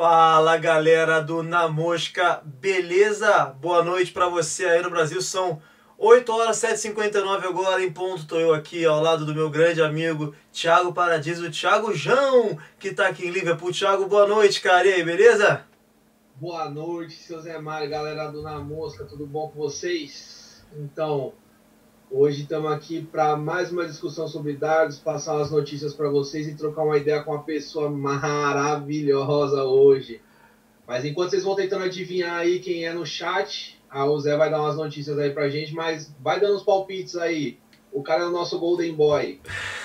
[0.00, 3.46] Fala galera do Na Mosca, beleza?
[3.46, 5.20] Boa noite para você aí no Brasil.
[5.20, 5.60] São
[5.98, 8.24] 8 horas 7h59 agora em ponto.
[8.24, 13.08] Tô eu aqui ao lado do meu grande amigo Thiago Paradiso, Thiago João, que tá
[13.08, 13.72] aqui em Liverpool.
[13.72, 14.86] Thiago, boa noite, cara.
[14.86, 15.64] E aí, beleza?
[16.36, 20.64] Boa noite, seu Zé Mário, galera do Na Mosca, tudo bom com vocês?
[20.76, 21.32] Então,
[22.10, 26.56] Hoje estamos aqui para mais uma discussão sobre dados, passar umas notícias para vocês e
[26.56, 30.18] trocar uma ideia com uma pessoa maravilhosa hoje.
[30.86, 34.50] Mas enquanto vocês vão tentando adivinhar aí quem é no chat, a o Zé vai
[34.50, 37.58] dar umas notícias aí pra gente, mas vai dando os palpites aí.
[37.92, 39.40] O cara é o nosso Golden Boy.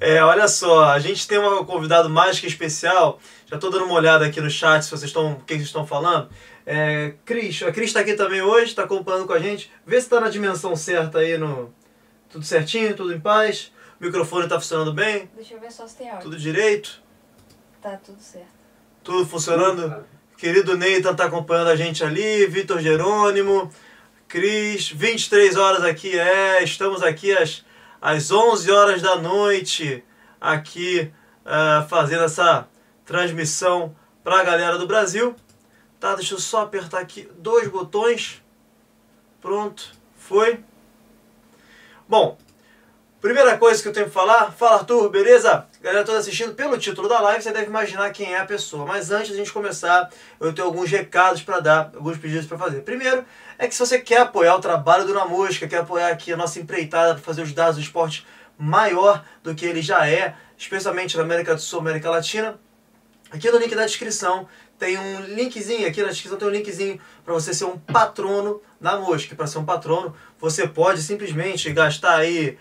[0.00, 3.20] É, olha só, a gente tem um convidado mais que especial.
[3.46, 5.86] Já estou dando uma olhada aqui no chat se vocês estão, o que vocês estão
[5.86, 6.28] falando.
[6.72, 9.68] É, Cris, a Cris está aqui também hoje, está acompanhando com a gente.
[9.84, 11.74] Vê se está na dimensão certa aí, no
[12.28, 13.72] tudo certinho, tudo em paz.
[14.00, 15.28] O microfone está funcionando bem.
[15.34, 16.30] Deixa eu ver só se tem áudio.
[16.30, 17.02] Tudo direito.
[17.82, 18.46] Tá tudo certo.
[19.02, 20.06] Tudo funcionando.
[20.36, 22.46] Querido Neita está acompanhando a gente ali.
[22.46, 23.68] Vitor Jerônimo.
[24.28, 26.62] Cris, 23 horas aqui, é.
[26.62, 27.64] Estamos aqui às,
[28.00, 30.04] às 11 horas da noite,
[30.40, 31.10] aqui
[31.44, 32.68] uh, fazendo essa
[33.04, 33.92] transmissão
[34.22, 35.34] para a galera do Brasil.
[36.00, 38.42] Tá, deixa eu só apertar aqui dois botões.
[39.38, 40.64] Pronto, foi.
[42.08, 42.38] Bom,
[43.20, 45.66] primeira coisa que eu tenho que falar, fala Arthur, beleza?
[45.82, 48.86] Galera toda assistindo, pelo título da live você deve imaginar quem é a pessoa.
[48.86, 52.56] Mas antes de a gente começar, eu tenho alguns recados para dar, alguns pedidos para
[52.56, 52.80] fazer.
[52.80, 53.22] Primeiro,
[53.58, 56.58] é que se você quer apoiar o trabalho do Namusca, quer apoiar aqui a nossa
[56.58, 58.26] empreitada para fazer os dados do esporte
[58.58, 62.58] maior do que ele já é, especialmente na América do Sul, América Latina,
[63.30, 64.48] aqui no link da descrição
[64.80, 68.98] tem um linkzinho, aqui na descrição tem um linkzinho para você ser um patrono da
[68.98, 69.36] Mosca.
[69.36, 72.58] Para ser um patrono, você pode simplesmente gastar aí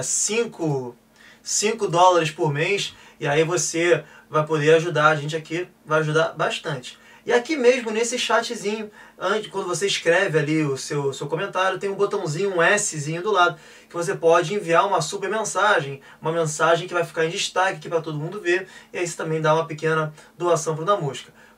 [0.00, 0.96] 5
[1.42, 6.34] é, dólares por mês e aí você vai poder ajudar a gente aqui, vai ajudar
[6.34, 6.96] bastante.
[7.26, 11.90] E aqui mesmo nesse chatzinho, antes, quando você escreve ali o seu, seu comentário, tem
[11.90, 13.58] um botãozinho, um Szinho do lado,
[13.90, 17.88] que você pode enviar uma super mensagem, uma mensagem que vai ficar em destaque aqui
[17.88, 20.96] para todo mundo ver, e aí você também dá uma pequena doação para o Da.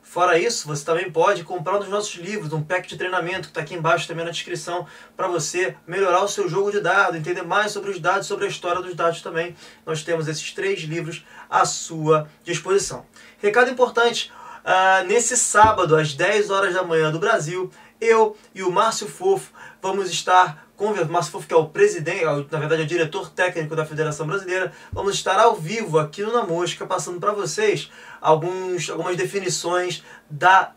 [0.01, 3.47] Fora isso, você também pode comprar um dos nossos livros, um pack de treinamento que
[3.47, 7.43] está aqui embaixo também na descrição, para você melhorar o seu jogo de dados, entender
[7.43, 9.55] mais sobre os dados, sobre a história dos dados também.
[9.85, 13.05] Nós temos esses três livros à sua disposição.
[13.39, 14.31] Recado importante,
[14.65, 19.51] uh, nesse sábado, às 10 horas da manhã do Brasil, eu e o Márcio Fofo
[19.81, 23.73] vamos estar com Márcio Fofo, que é o presidente, na verdade é o diretor técnico
[23.75, 27.89] da Federação Brasileira, vamos estar ao vivo aqui no Na Mosca, passando para vocês
[28.19, 30.73] alguns, algumas definições da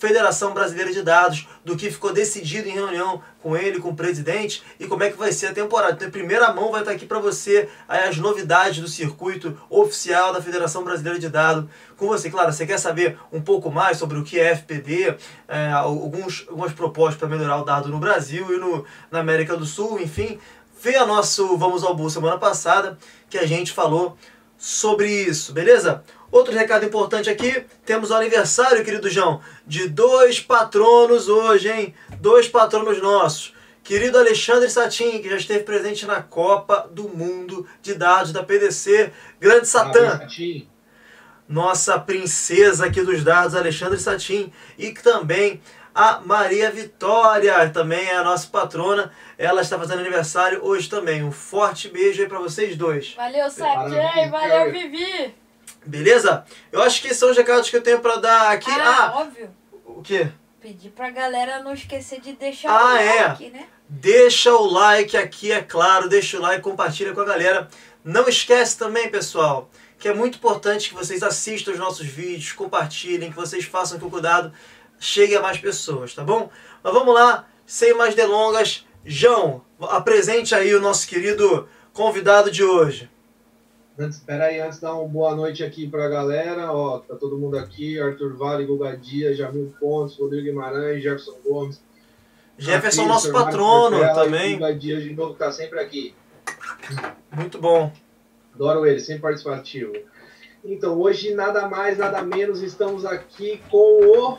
[0.00, 4.62] Federação Brasileira de Dados, do que ficou decidido em reunião com ele, com o presidente,
[4.80, 5.92] e como é que vai ser a temporada.
[5.92, 10.40] Então, em primeira mão, vai estar aqui para você as novidades do circuito oficial da
[10.40, 11.68] Federação Brasileira de Dados
[11.98, 12.30] com você.
[12.30, 15.16] Claro, você quer saber um pouco mais sobre o que é FPD,
[15.46, 19.66] é, alguns, algumas propostas para melhorar o dado no Brasil e no, na América do
[19.66, 20.38] Sul, enfim,
[20.82, 22.96] vê a nosso Vamos ao Bull semana passada,
[23.28, 24.16] que a gente falou
[24.60, 26.04] sobre isso, beleza?
[26.30, 31.94] Outro recado importante aqui, temos o aniversário, querido João, de dois patronos hoje, hein?
[32.20, 33.54] Dois patronos nossos.
[33.82, 39.10] Querido Alexandre Satin, que já esteve presente na Copa do Mundo de Dados da PDC.
[39.40, 40.20] Grande Satã.
[41.48, 44.52] Nossa princesa aqui dos dados, Alexandre Satin.
[44.78, 45.60] E também
[45.94, 49.12] a Maria Vitória, também é a nossa patrona.
[49.36, 51.22] Ela está fazendo aniversário hoje também.
[51.22, 53.14] Um forte beijo aí para vocês dois.
[53.14, 54.30] Valeu, Satin.
[54.30, 55.34] Valeu, Vivi.
[55.84, 56.44] Beleza?
[56.70, 58.70] Eu acho que são os recados que eu tenho para dar aqui.
[58.70, 59.50] Ah, ah, óbvio.
[59.84, 60.28] O quê?
[60.60, 63.26] Pedir pra galera não esquecer de deixar ah, o é.
[63.28, 63.66] like, né?
[63.88, 66.08] Deixa o like aqui, é claro.
[66.08, 67.68] Deixa o like, compartilha com a galera.
[68.04, 73.30] Não esquece também, pessoal, que é muito importante que vocês assistam os nossos vídeos, compartilhem,
[73.30, 74.52] que vocês façam com cuidado
[75.00, 76.50] chegue a mais pessoas, tá bom?
[76.84, 78.86] Mas vamos lá, sem mais delongas.
[79.04, 83.10] João, apresente aí o nosso querido convidado de hoje.
[83.98, 86.72] Espera aí, antes dar uma boa noite aqui para a galera.
[86.72, 91.82] Ó, tá todo mundo aqui: Arthur Vale, Guga Dias, Jamil Pontes, Rodrigo Guimarães, Jefferson Gomes.
[92.56, 94.54] Jefferson, nosso patrono também.
[94.54, 96.14] Guga Dias de novo, tá sempre aqui.
[97.30, 97.92] Muito bom.
[98.54, 99.92] Adoro ele, sempre participativo.
[100.64, 104.38] Então, hoje, nada mais, nada menos, estamos aqui com o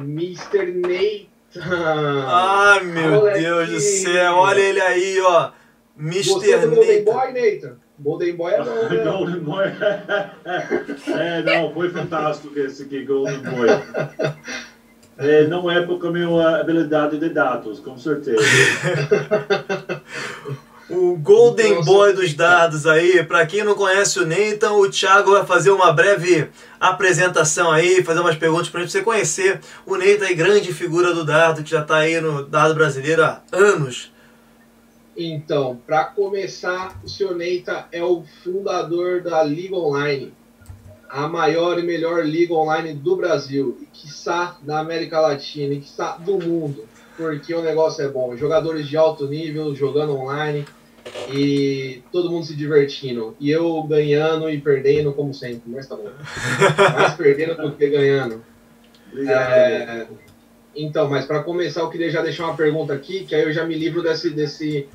[0.00, 0.72] Mr.
[0.72, 2.24] Nathan.
[2.26, 5.50] Ai, meu Deus do céu, olha ele aí, ó.
[5.98, 6.34] Mr.
[6.34, 6.74] Nathan.
[6.74, 7.76] Golden Boy, Nathan?
[7.98, 9.04] Golden Boy é bom, né?
[9.04, 9.66] Golden Boy.
[11.18, 13.68] é, não, foi fantástico esse aqui, Golden Boy.
[15.18, 18.42] É, não é porque a minha habilidade de dados, com certeza.
[20.88, 25.32] O Golden Então, Boy dos dados aí, pra quem não conhece o Nathan, o Thiago
[25.32, 26.48] vai fazer uma breve
[26.78, 31.64] apresentação aí, fazer umas perguntas pra você conhecer o Nathan, aí, grande figura do dado,
[31.64, 34.12] que já tá aí no dado brasileiro há anos.
[35.16, 40.32] Então, para começar, o senhor Neita é o fundador da Liga Online,
[41.08, 46.16] a maior e melhor liga online do Brasil, e quiçá da América Latina, e quiçá
[46.16, 46.84] do mundo,
[47.16, 48.36] porque o negócio é bom.
[48.36, 50.64] Jogadores de alto nível jogando online
[51.32, 53.36] e todo mundo se divertindo.
[53.40, 56.10] E eu ganhando e perdendo, como sempre, mas tá bom.
[56.98, 58.44] Mais perdendo do que ganhando.
[59.10, 59.52] Obrigado.
[59.52, 60.06] É,
[60.74, 63.64] então, mas para começar, eu queria já deixar uma pergunta aqui, que aí eu já
[63.64, 64.88] me livro desse, desse,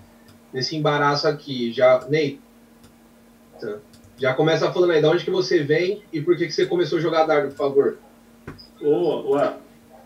[0.53, 1.71] desse embaraço aqui.
[1.73, 2.39] Já, Ney,
[4.17, 6.99] já começa falando aí, de onde que você vem e por que, que você começou
[6.99, 7.97] a jogar dardo, por favor?
[8.79, 9.53] Oh, ué,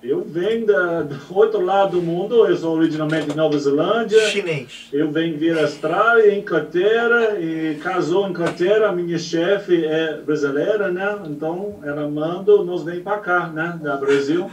[0.08, 4.20] eu venho da, do outro lado do mundo, eu sou originalmente de Nova Zelândia.
[4.28, 4.88] Chinês.
[4.94, 11.20] Eu venho vir Austrália, Inglaterra, e casou em Inglaterra, a minha chefe é brasileira, né?
[11.26, 13.80] Então ela manda, nós vem para cá, né?
[13.82, 14.50] Da Brasil.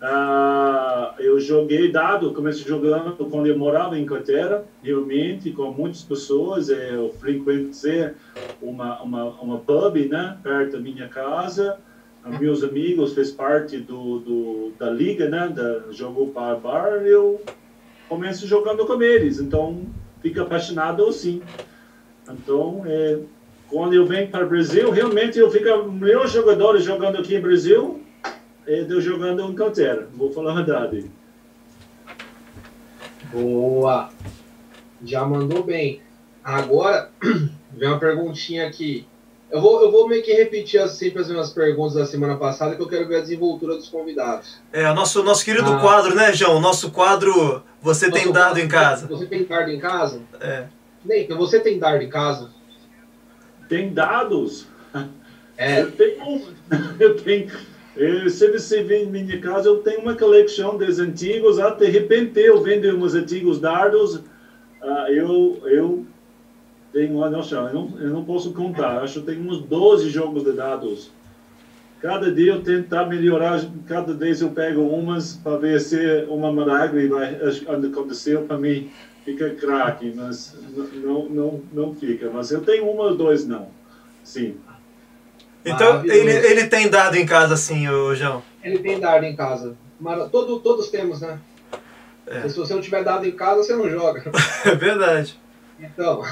[0.00, 6.68] Ah, eu joguei dado, comecei jogando quando eu morava em Inglaterra, realmente, com muitas pessoas.
[6.68, 8.10] Eu frequentei
[8.62, 10.36] uma, uma, uma pub, né?
[10.42, 11.78] Perto da minha casa.
[12.40, 15.48] Meus amigos fez parte do, do da liga, né?
[15.48, 16.88] Da, jogou para bar.
[17.04, 17.40] Eu
[18.08, 19.86] começo jogando com eles, então
[20.20, 21.42] fica apaixonado assim.
[22.28, 23.18] Então, é,
[23.68, 28.02] quando eu venho para o Brasil, realmente eu fico melhor jogador jogando aqui no Brasil
[28.68, 31.10] é eu jogando em Inglaterra, vou falar a verdade.
[33.32, 34.10] Boa!
[35.02, 36.02] Já mandou bem.
[36.44, 37.10] Agora,
[37.72, 39.06] vem uma perguntinha aqui.
[39.50, 42.76] Eu vou, eu vou meio que repetir as- sempre as mesmas perguntas da semana passada,
[42.76, 44.60] que eu quero ver a desenvoltura dos convidados.
[44.72, 45.80] É, o nosso, nosso querido Ah.
[45.80, 46.60] quadro, né, João?
[46.60, 49.06] Nosso quadro Você tem Nosso dado quadro, em casa.
[49.06, 50.20] Você tem dardo em casa?
[50.40, 50.64] É.
[51.04, 52.50] Neita, você tem dardo em casa?
[53.68, 54.66] Tem dados.
[55.56, 55.80] É.
[55.82, 56.42] Eu tenho,
[57.00, 57.50] eu tenho,
[57.96, 61.90] eh, se você vem em minha casa, eu tenho uma coleção dos antigos, até de
[61.92, 64.20] repente eu vendo uns antigos dardos,
[64.82, 66.04] ah, eu, eu
[66.94, 70.52] olha, nossa, eu não, eu não posso contar, acho que tenho uns 12 jogos de
[70.52, 71.10] dados.
[72.00, 75.96] Cada dia eu tentar melhorar, cada vez eu pego umas para ver se
[76.28, 77.36] uma milagre vai
[77.90, 78.90] acontecer para mim.
[79.24, 80.56] Fica craque, mas
[80.94, 82.30] não, não, não fica.
[82.32, 83.68] Mas eu tenho uma ou dois não.
[84.24, 84.56] Sim.
[85.64, 88.42] Então, ele, ele tem dado em casa, assim, ô João.
[88.62, 89.76] Ele tem dardo em casa.
[90.00, 91.38] Mara- Todo, todos temos, né?
[92.26, 92.48] É.
[92.48, 94.30] Se você não tiver dado em casa, você não joga.
[94.64, 95.38] É verdade.
[95.80, 96.22] Então,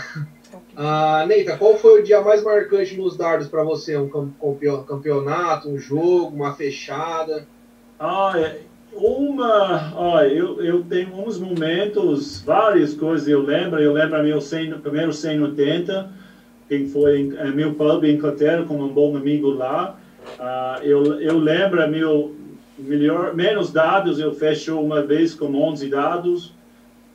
[0.77, 3.97] ah, Neita, qual foi o dia mais marcante nos dardos para você?
[3.97, 7.47] Um cam- campeo- campeonato, um jogo, uma fechada?
[7.99, 8.61] Ah, é,
[8.93, 13.81] uma, olha, eu, eu tenho uns momentos, várias coisas eu lembro.
[13.81, 16.13] Eu lembro meu 100, primeiro 180,
[16.69, 19.99] quem foi em, em meu pub em Inglaterra com um bom amigo lá.
[20.39, 22.35] Ah, eu, eu lembro meu
[22.79, 26.56] melhor, menos dados, eu fecho uma vez com 11 dados.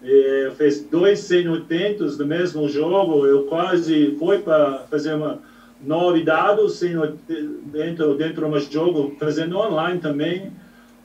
[0.03, 3.25] Eh, Eu fiz dois 180 no mesmo jogo.
[3.25, 5.39] Eu quase fui para fazer uma
[5.79, 10.51] nove dados 180 dentro de um jogo, fazendo online também.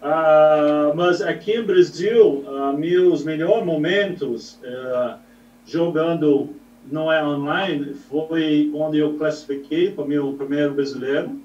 [0.02, 5.14] Ah, mas aqui no Brasil, ah, meus melhores momentos eh,
[5.64, 6.50] jogando
[6.84, 11.40] não é online foi quando eu classifiquei para meu primeiro brasileiro.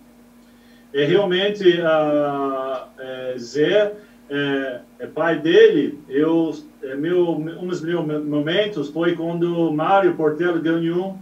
[0.94, 3.93] E realmente, ah, eh, Zé,
[4.29, 10.59] eh, é pai dele, eu, é meu, um dos meus momentos foi quando Mário Portela
[10.59, 11.17] ganhou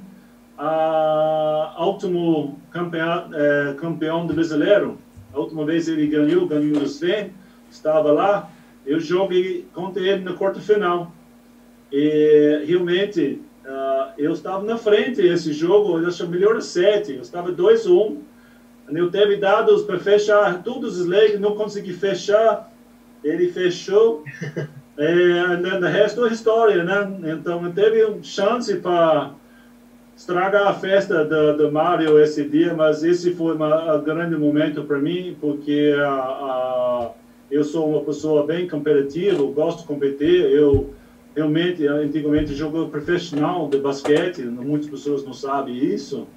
[0.57, 4.97] a último campeão, eh, campeão do brasileiro.
[5.33, 7.31] A última vez ele ganhou, ganhou o Sven,
[7.71, 8.49] estava lá.
[8.85, 11.11] Eu joguei contra ele na quarta final.
[11.91, 17.13] E realmente, ah, eu estava na frente esse jogo, eu acho melhor a sete.
[17.13, 18.17] Eu estava 2-1.
[18.89, 22.71] Eu teve dados para fechar todos os legs, não consegui fechar.
[23.23, 24.23] Ele fechou.
[25.01, 27.10] É, o resto é história, né?
[27.32, 29.32] Então, teve uma chance para
[30.13, 35.00] estragar a festa do, do Mario esse dia, mas esse foi um grande momento para
[35.00, 37.12] mim, porque ah, ah,
[37.50, 40.94] eu sou uma pessoa bem competitiva, gosto de competir, eu
[41.34, 46.27] realmente, antigamente, joguei profissional de basquete, muitas pessoas não sabem isso,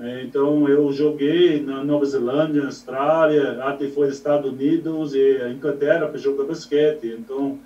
[0.00, 6.18] É, então eu joguei na Nova Zelândia, Austrália, até foi Estados Unidos e Inglaterra para
[6.18, 7.58] jogar basquete, então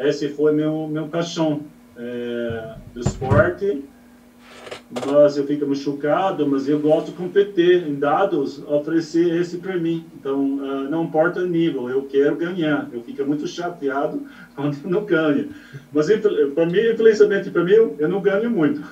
[0.00, 1.62] esse foi meu meu paixão
[1.96, 3.84] é, do esporte
[4.90, 10.04] mas eu fico machucado, mas eu gosto de competir em dados, oferecer esse para mim.
[10.18, 12.88] Então, uh, não importa o nível, eu quero ganhar.
[12.92, 14.26] Eu fico muito chateado
[14.56, 15.50] quando eu não ganho.
[15.92, 16.08] Mas,
[16.54, 18.82] para mim, infelizmente, para mim, eu não ganho muito.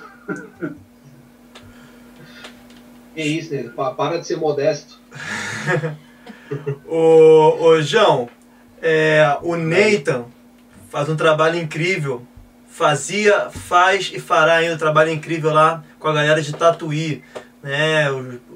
[3.14, 3.68] Que isso, né?
[3.96, 5.00] Para de ser modesto.
[6.86, 8.28] ô, ô, João,
[8.80, 10.26] é, o Nathan
[10.88, 12.26] faz um trabalho incrível
[12.78, 17.24] fazia, faz e fará ainda um trabalho incrível lá com a galera de Tatuí,
[17.60, 18.06] né?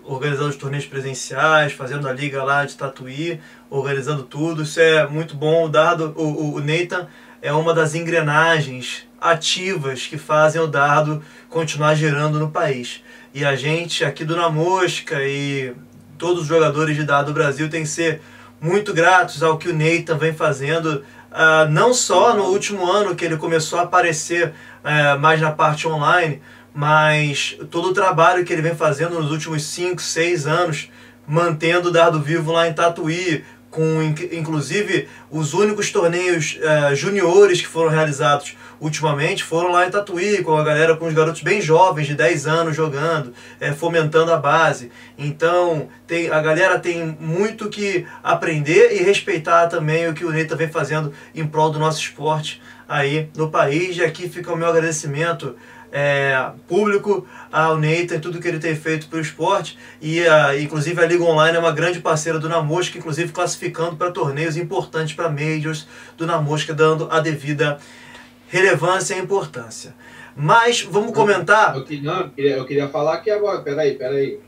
[0.04, 4.62] organizando os torneios presenciais, fazendo a liga lá de Tatuí, organizando tudo.
[4.62, 5.64] Isso é muito bom.
[5.64, 7.08] O Dardo, o, o Nathan
[7.40, 13.02] é uma das engrenagens ativas que fazem o Dardo continuar gerando no país.
[13.34, 15.74] E a gente aqui do Na Mosca e
[16.16, 18.20] todos os jogadores de Dardo do Brasil tem que ser
[18.60, 23.24] muito gratos ao que o Nathan vem fazendo Uh, não só no último ano que
[23.24, 24.48] ele começou a aparecer
[24.84, 26.42] uh, mais na parte online,
[26.74, 30.90] mas todo o trabalho que ele vem fazendo nos últimos 5, 6 anos,
[31.26, 37.66] mantendo o Dardo Vivo lá em Tatuí, com inclusive os únicos torneios uh, juniores que
[37.66, 42.06] foram realizados ultimamente foram lá em Tatuí, com a galera, com os garotos bem jovens,
[42.08, 44.90] de 10 anos jogando, é, fomentando a base.
[45.16, 50.56] Então, tem, a galera tem muito que aprender e respeitar também o que o Neita
[50.56, 53.96] vem fazendo em prol do nosso esporte aí no país.
[53.96, 55.54] E aqui fica o meu agradecimento
[55.92, 59.78] é, público ao e tudo que ele tem feito pelo esporte.
[60.00, 64.10] E a, inclusive a Liga Online é uma grande parceira do Namosca, inclusive classificando para
[64.10, 67.78] torneios importantes para Majors do Namosca, dando a devida
[68.48, 69.94] relevância e importância.
[70.34, 71.76] Mas vamos comentar.
[71.76, 74.40] Eu, eu, não, eu, queria, eu queria falar aqui agora, peraí, peraí.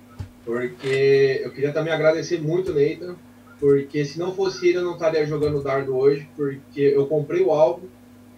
[0.44, 3.16] Porque eu queria também agradecer muito o Nathan,
[3.58, 7.50] porque se não fosse ele eu não estaria jogando dardo hoje, porque eu comprei o
[7.50, 7.86] álbum,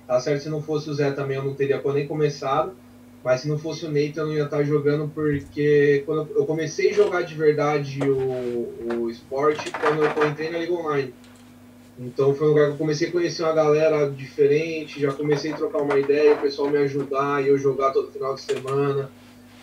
[0.06, 0.42] tá certo?
[0.42, 2.72] Se não fosse o Zé também eu não teria nem começado,
[3.26, 6.90] mas se não fosse o Nathan eu não ia estar jogando, porque quando eu comecei
[6.90, 11.12] a jogar de verdade o, o esporte quando eu entrei na Liga Online.
[11.98, 15.56] Então foi um lugar que eu comecei a conhecer uma galera diferente, já comecei a
[15.56, 19.10] trocar uma ideia, o pessoal me ajudar e eu jogar todo final de semana.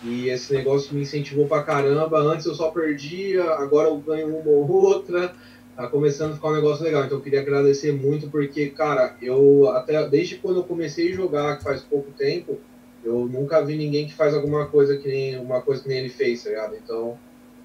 [0.03, 2.20] E esse negócio me incentivou pra caramba.
[2.20, 5.34] Antes eu só perdia, agora eu ganho uma ou outra.
[5.74, 7.05] Tá começando a ficar um negócio legal.
[7.05, 11.58] Então eu queria agradecer muito porque, cara, eu até desde quando eu comecei a jogar,
[11.58, 12.60] que faz pouco tempo,
[13.03, 16.10] eu nunca vi ninguém que faz alguma coisa que nem uma coisa que nem ele
[16.10, 16.75] fez, tá ligado?
[16.75, 17.17] Então,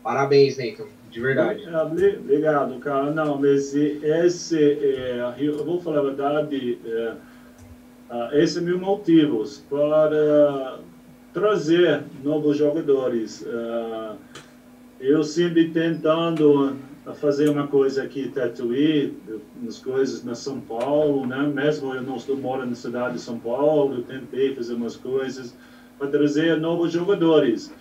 [0.02, 1.64] parabéns, Nathan de verdade.
[2.21, 3.11] Obrigado, cara.
[3.11, 10.78] Não, mas esse, é, eu vou falar a verdade, é, esse é meu motivo para
[11.33, 13.47] trazer novos jogadores.
[13.47, 14.12] É,
[15.00, 16.76] eu sempre tentando
[17.15, 19.15] fazer uma coisa aqui em Tatuí,
[19.61, 21.43] umas coisas na São Paulo, né?
[21.43, 25.55] Mesmo eu não estou morando na cidade de São Paulo, eu tentei fazer umas coisas
[25.99, 27.73] para trazer novos jogadores.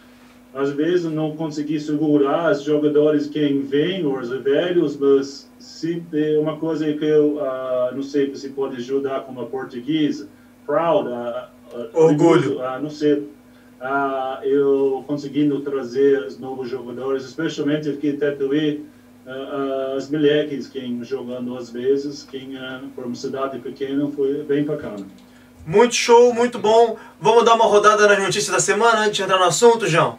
[0.54, 6.58] Às vezes não consegui segurar os jogadores que vêm, os velhos, mas se é uma
[6.58, 10.28] coisa que eu uh, não sei se pode ajudar como português,
[10.66, 11.48] proud, uh,
[11.94, 13.28] orgulho, uh, não sei,
[14.42, 18.86] eu conseguindo trazer os novos jogadores, especialmente aqui em Tatuí,
[19.98, 22.58] as moleques que jogando às vezes, quem
[22.96, 25.06] por uma cidade pequena foi bem bacana.
[25.66, 26.98] Muito show, muito bom.
[27.20, 30.18] Vamos dar uma rodada nas notícias da semana antes de entrar no assunto, João?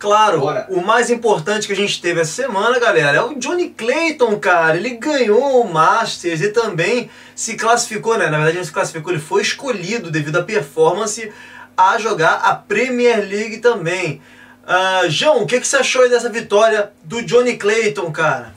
[0.00, 0.66] Claro, Bora.
[0.70, 4.76] o mais importante que a gente teve essa semana, galera, é o Johnny Clayton, cara.
[4.76, 8.30] Ele ganhou o Masters e também se classificou, né?
[8.30, 11.30] Na verdade, ele se classificou, ele foi escolhido devido à performance
[11.76, 14.20] a jogar a Premier League também.
[14.70, 18.54] Uh, João, o que, que você achou dessa vitória do Johnny Clayton, cara?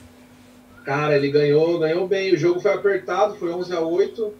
[0.84, 2.32] Cara, ele ganhou, ganhou bem.
[2.32, 4.32] O jogo foi apertado, foi 11 a 8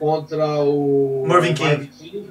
[0.00, 1.68] contra o Marvin King.
[1.68, 2.30] Marvin King.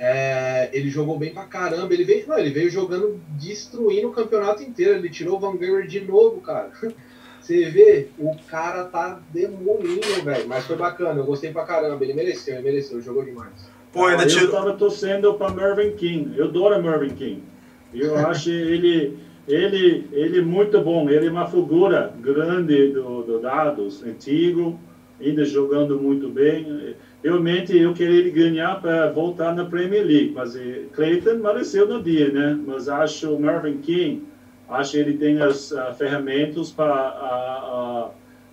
[0.00, 1.94] É, ele jogou bem pra caramba.
[1.94, 4.94] Ele veio, não, ele veio jogando, destruindo o campeonato inteiro.
[4.94, 6.72] Ele tirou o Van Gerwen de novo, cara.
[7.40, 10.48] Você vê, o cara tá demolindo, velho.
[10.48, 12.02] Mas foi bacana, eu gostei pra caramba.
[12.02, 13.52] Ele mereceu, ele mereceu, jogou demais.
[13.92, 14.46] Pô, ainda tirou...
[14.46, 16.36] Eu tava torcendo pra Mervyn King.
[16.36, 17.55] Eu adoro Mervyn King.
[17.94, 19.16] Eu acho ele,
[19.48, 21.08] ele, ele muito bom.
[21.08, 24.78] Ele é uma figura grande do, do dados, antigo,
[25.20, 26.94] ainda jogando muito bem
[27.26, 32.30] realmente eu queria ganhar para voltar na Premier League, mas eh, Clayton mereceu no dia,
[32.30, 32.58] né?
[32.64, 34.22] Mas acho o Marvin King,
[34.68, 38.10] acho que ele tem as uh, ferramentas para a,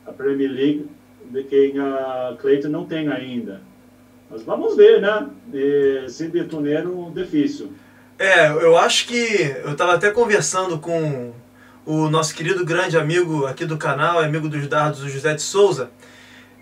[0.08, 0.88] a, a, Premier League
[1.30, 3.62] de quem a Clayton não tem ainda.
[4.30, 5.30] Mas vamos ver, né?
[5.54, 7.70] E, sempre é torneio difícil.
[8.18, 11.34] É, eu acho que eu estava até conversando com
[11.86, 15.90] o nosso querido grande amigo aqui do canal, amigo dos dardos, o José de Souza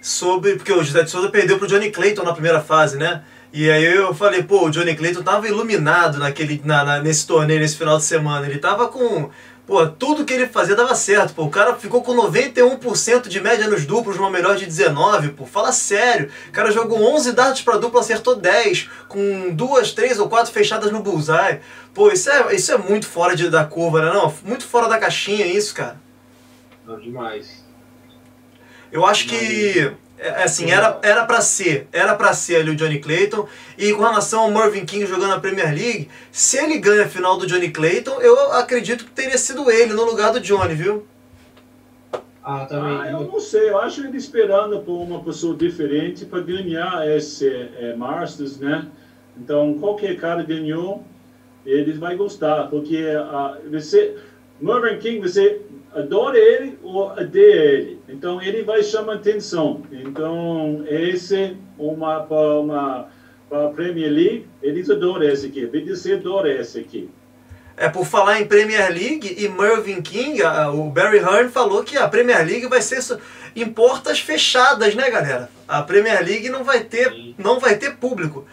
[0.01, 0.55] sobre.
[0.55, 3.24] Porque o José de Souza perdeu pro Johnny Clayton na primeira fase, né?
[3.53, 7.60] E aí eu falei, pô, o Johnny Clayton tava iluminado naquele, na, na- nesse torneio,
[7.60, 8.48] nesse final de semana.
[8.48, 9.29] Ele tava com.
[9.71, 11.45] Pô, tudo que ele fazia dava certo, pô.
[11.45, 15.45] O cara ficou com 91% de média nos duplos, uma melhor de 19, pô.
[15.45, 16.29] Fala sério.
[16.49, 20.91] O cara jogou 11 dardos pra dupla, acertou 10, com duas, três ou quatro fechadas
[20.91, 21.61] no bullseye.
[21.93, 24.11] Pô, isso é, isso é muito fora de, da curva, né?
[24.13, 25.95] Não, muito fora da caixinha isso, cara.
[26.85, 27.63] Não, demais.
[28.91, 29.89] Eu acho que
[30.43, 33.47] assim, era era para ser, era para ser ali o Johnny Clayton.
[33.77, 37.37] E com relação ao Mervyn King jogando na Premier League, se ele ganha a final
[37.37, 41.05] do Johnny Clayton, eu acredito que teria sido ele no lugar do Johnny, viu?
[42.43, 42.99] Ah, também.
[42.99, 47.47] Ah, eu não sei, eu acho ele esperando por uma pessoa diferente para ganhar esse
[47.47, 48.87] é, Masters, né?
[49.37, 51.03] Então, qualquer cara ganhou,
[51.65, 54.17] ele vai gostar, porque ah, você,
[54.59, 55.61] Mervyn King, você
[55.93, 58.00] adora ele ou odeia ele.
[58.10, 59.81] Então, ele vai chamar atenção.
[59.91, 63.07] Então, esse, uma, para uma
[63.50, 65.65] para a Premier League, eles adoram essa aqui.
[65.65, 67.10] BDC adora essa aqui.
[67.75, 71.98] É por falar em Premier League e Mervyn King, a- o Barry Hearn falou que
[71.98, 73.00] a Premier League vai ser
[73.53, 75.50] em portas fechadas, né, galera?
[75.67, 78.45] A Premier League não vai ter, não vai ter público.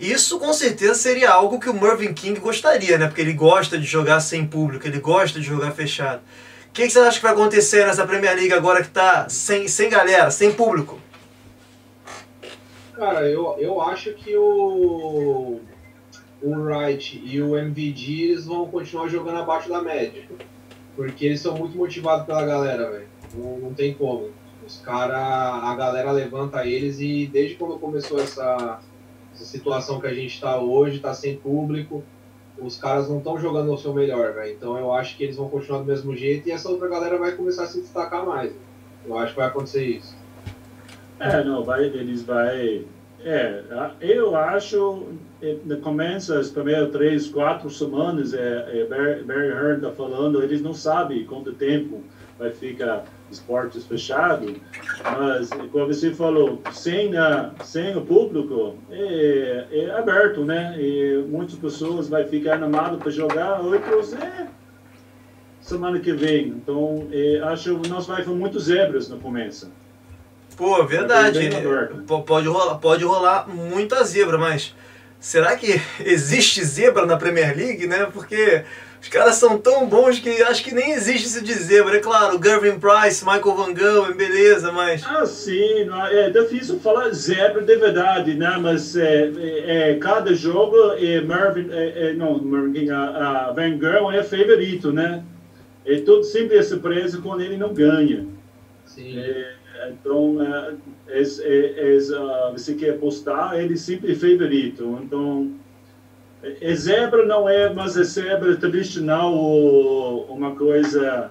[0.00, 3.06] Isso com certeza seria algo que o Mervyn King gostaria, né?
[3.06, 6.20] Porque ele gosta de jogar sem público, ele gosta de jogar fechado.
[6.72, 9.68] O que, que você acha que vai acontecer nessa Premier League agora que tá sem,
[9.68, 10.98] sem galera, sem público?
[12.94, 15.60] Cara, eu, eu acho que o,
[16.42, 20.24] o Wright e o MVD eles vão continuar jogando abaixo da média.
[20.96, 23.08] Porque eles são muito motivados pela galera, velho.
[23.34, 24.30] Não, não tem como.
[24.66, 28.80] Os caras, a galera levanta eles e desde quando começou essa,
[29.34, 32.02] essa situação que a gente tá hoje, tá sem público,
[32.64, 34.52] os caras não estão jogando o seu melhor, velho.
[34.52, 37.32] Então eu acho que eles vão continuar do mesmo jeito e essa outra galera vai
[37.32, 38.52] começar a se destacar mais.
[39.06, 40.16] Eu acho que vai acontecer isso.
[41.18, 42.84] É, não, vai, eles vai.
[43.24, 43.62] É,
[44.00, 45.04] eu acho,
[45.40, 50.42] eh, no começo, as primeiras três, quatro semanas, é, é Barry, Barry Hearn está falando,
[50.42, 52.02] eles não sabem quanto tempo
[52.36, 54.54] vai ficar esportes fechado,
[55.04, 60.76] mas, como você falou, sem, a, sem o público, é, é aberto, né?
[60.78, 64.46] E muitas pessoas vai ficar animadas para jogar, outros, é,
[65.60, 66.48] semana que vem.
[66.48, 69.70] Então, é, acho que nós vai ter muitos zebras no começo.
[70.56, 71.50] Pô, verdade.
[72.26, 74.74] Pode rolar, pode rolar muita zebra, mas
[75.18, 78.06] será que existe zebra na Premier League, né?
[78.12, 78.64] Porque
[79.02, 81.96] os caras são tão bons que acho que nem existe isso de zebra.
[81.96, 85.04] É claro, Gervin Price, Michael Van Gogh, beleza, mas.
[85.04, 88.56] Ah, sim, não, é difícil falar zebra de verdade, né?
[88.60, 93.76] Mas é, é, é, cada jogo é Marvin, é, é, não, Marvin, a, a Van
[93.76, 95.24] Gogh é favorito, né?
[95.84, 98.24] É tudo sempre é surpresa quando ele não ganha.
[98.86, 99.18] Sim.
[99.18, 99.54] É,
[99.90, 100.74] então, é,
[101.08, 105.00] é, é, é, você quer apostar, ele sempre é favorito.
[105.02, 105.61] Então, é, é
[106.74, 111.30] zebra não é, mas é zebra tradicional ou uma coisa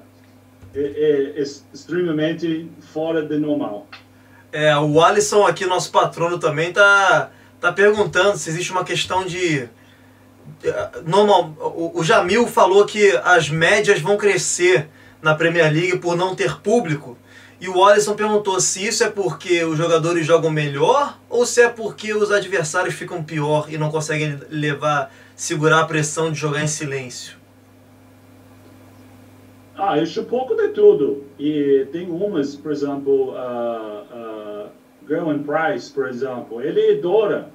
[0.73, 1.41] é, é, é
[1.73, 3.87] extremamente fora de normal.
[4.51, 9.69] É, o Alisson aqui, nosso patrono também, tá, tá perguntando se existe uma questão de.
[11.05, 11.55] Normal,
[11.93, 14.89] o Jamil falou que as médias vão crescer
[15.21, 17.17] na Premier League por não ter público.
[17.61, 21.69] E o Alisson perguntou se isso é porque os jogadores jogam melhor ou se é
[21.69, 26.67] porque os adversários ficam pior e não conseguem levar, segurar a pressão de jogar em
[26.67, 27.37] silêncio.
[29.77, 31.23] Ah, eu acho pouco de tudo.
[31.37, 37.49] E tem umas, por exemplo, a uh, Gerwin Price, por exemplo, ele adora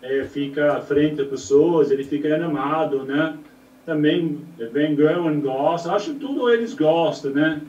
[0.00, 3.36] é, fica à frente das pessoas, ele fica animado, né?
[3.84, 4.40] Também
[4.72, 7.60] Ben Gerwin gosta, acho que tudo eles gostam, né?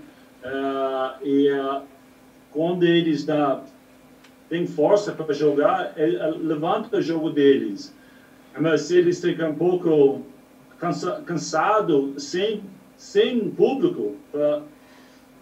[0.48, 1.82] Ah, e ah,
[2.52, 3.62] quando eles dá,
[4.50, 7.96] têm força para jogar, ele, ah, levanta o jogo deles.
[8.58, 10.24] Mas se eles ficam um pouco
[10.80, 12.64] cansa, cansados, sem,
[12.96, 14.64] sem público, para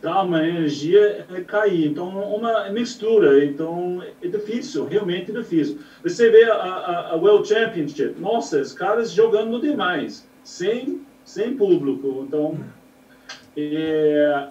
[0.02, 1.88] dar uma energia, é cair.
[1.88, 3.46] Então, uma mistura.
[3.46, 5.80] Então, é difícil, realmente difícil.
[6.04, 12.26] Você vê a, a, a World Championship, nossa, os caras jogando demais, sem, sem público.
[12.28, 12.60] Então,
[13.56, 14.48] e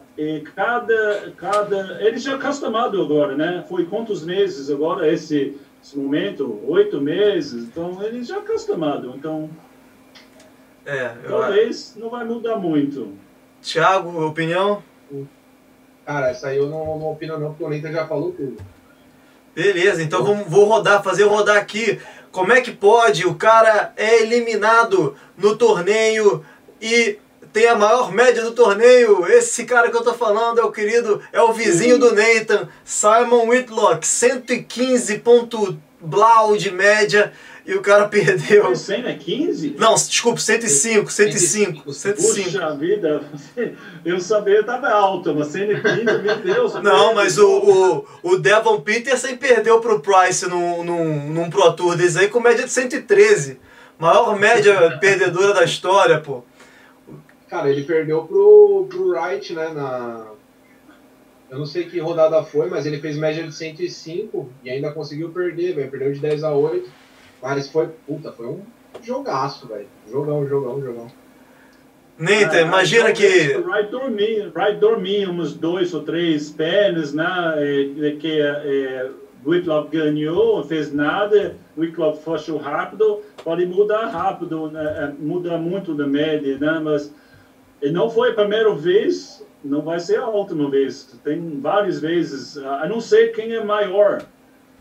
[0.55, 2.03] cada, cada.
[2.03, 3.65] Ele já acostumado agora, né?
[3.69, 6.61] Foi quantos meses agora esse, esse momento?
[6.67, 7.65] Oito meses.
[7.65, 9.13] Então ele já acostumado.
[9.17, 9.51] Então
[10.87, 13.13] É, eu, talvez não vai mudar muito.
[13.61, 14.83] Thiago, opinião?
[16.05, 18.59] Cara, essa aí eu não, não opino não, porque o Neita já falou tudo.
[19.55, 21.99] Beleza, então vamos, vou rodar, fazer rodar aqui.
[22.31, 23.25] Como é que pode?
[23.25, 26.45] O cara é eliminado no torneio
[26.83, 27.19] e
[27.55, 29.25] tem a maior média do torneio.
[29.29, 33.49] Esse cara que eu tô falando é o querido, é o vizinho do Nathan, Simon
[33.49, 37.33] Whitlock, 115.2 blau de média
[37.65, 38.73] e o cara perdeu.
[38.73, 39.77] O 100 é 15?
[39.79, 42.45] Não, desculpa, 105, 105, 105.
[42.45, 43.23] Puxa vida,
[44.05, 46.75] eu sabia que estava alto, mas 115, meu Deus.
[46.83, 51.97] Não, mas o, o, o Devon Peterson perdeu pro Price num, num, num Pro Tour
[51.97, 53.61] desse aí com média de 113.
[53.97, 56.43] Maior média perdedora da história, pô.
[57.55, 60.27] Cara, ele perdeu pro, pro Wright, né, na...
[61.49, 65.31] Eu não sei que rodada foi, mas ele fez média de 105 e ainda conseguiu
[65.31, 65.89] perder, velho.
[65.89, 66.91] Perdeu de 10 a 8.
[67.41, 68.61] Mas foi, puta, foi um
[69.01, 69.87] jogaço, velho.
[70.11, 71.07] Jogão, jogão, jogão.
[72.19, 73.57] Neita, Ah, imagina que.
[73.59, 77.55] Vai dormir, vai dormir uns dois ou três pés, né?
[77.59, 79.11] é, que é,
[79.47, 84.83] Whitlock ganhou, fez nada, Whitlock fechou rápido, pode mudar rápido, né?
[84.83, 86.81] é, muda muito da média, né?
[86.83, 87.15] Mas
[87.87, 91.17] e não foi a primeira vez, não vai ser a última vez.
[91.23, 94.25] Tem várias vezes, a não sei quem é maior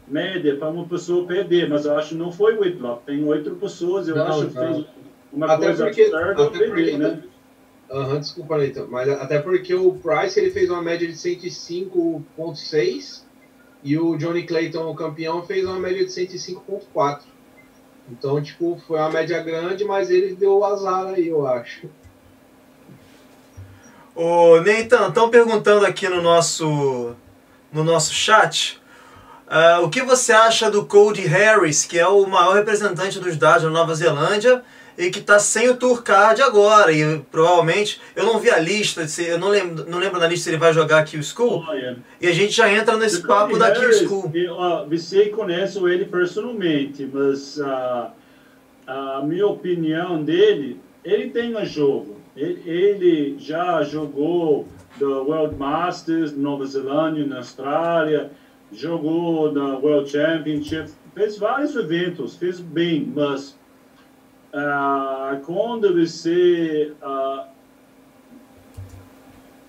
[0.08, 4.08] média para uma pessoa perder, mas eu acho que não foi Whitlock, tem oito pessoas,
[4.08, 4.74] eu Não, acho que não.
[4.74, 4.86] fez
[5.32, 7.24] uma Até coisa porque- absurda até porque- perder, né?
[7.92, 8.88] Aham, desculpa, Nathan.
[8.89, 13.26] Mas até porque o Price ele fez uma média de 105.6
[13.84, 17.26] e o Johnny Clayton, o campeão, fez uma média de 105.4.
[18.10, 21.88] Então, tipo, foi uma média grande, mas ele deu o azar aí, eu acho.
[24.15, 27.15] Ô, Neitan, estão perguntando aqui no nosso,
[27.71, 28.82] no nosso chat
[29.47, 33.63] ah, o que você acha do Cody Harris, que é o maior representante dos Dodgers
[33.63, 34.63] da Nova Zelândia
[34.97, 36.91] e que está sem o Tour Card agora.
[36.91, 40.49] E provavelmente, eu não vi a lista, eu não lembro, não lembro da lista se
[40.49, 41.63] ele vai jogar aqui o School.
[41.67, 44.32] Olha, E a gente já entra nesse o papo Cody da Q Harris, School.
[44.34, 48.12] eu, ó, você conhece ele personalmente, mas ah,
[48.88, 52.23] a minha opinião dele, ele tem um jogo.
[52.36, 54.67] Ele, já jogou
[54.98, 58.32] do World Masters, Nova Zelândia, na Austrália,
[58.72, 63.56] jogou na World Championship, fez vários eventos, fez bem, mas
[64.52, 67.48] ah, quando você ah,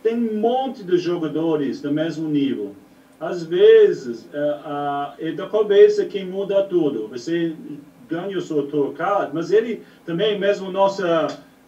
[0.03, 2.75] tem um monte de jogadores do mesmo nível.
[3.21, 7.09] Às vezes, é, a- é da cabeça quem muda tudo.
[7.09, 7.55] Você
[8.09, 11.03] ganha o seu trocado, mas ele também, mesmo nosso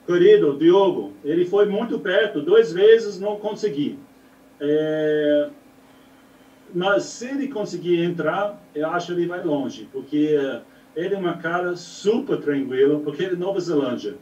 [0.06, 3.98] querido Diogo, ele foi muito perto, duas vezes não consegui.
[4.60, 5.48] É,
[6.74, 10.38] mas se ele conseguir entrar, eu acho que ele vai longe, porque
[10.94, 14.16] ele é uma cara super tranquilo, porque ele é Nova Zelândia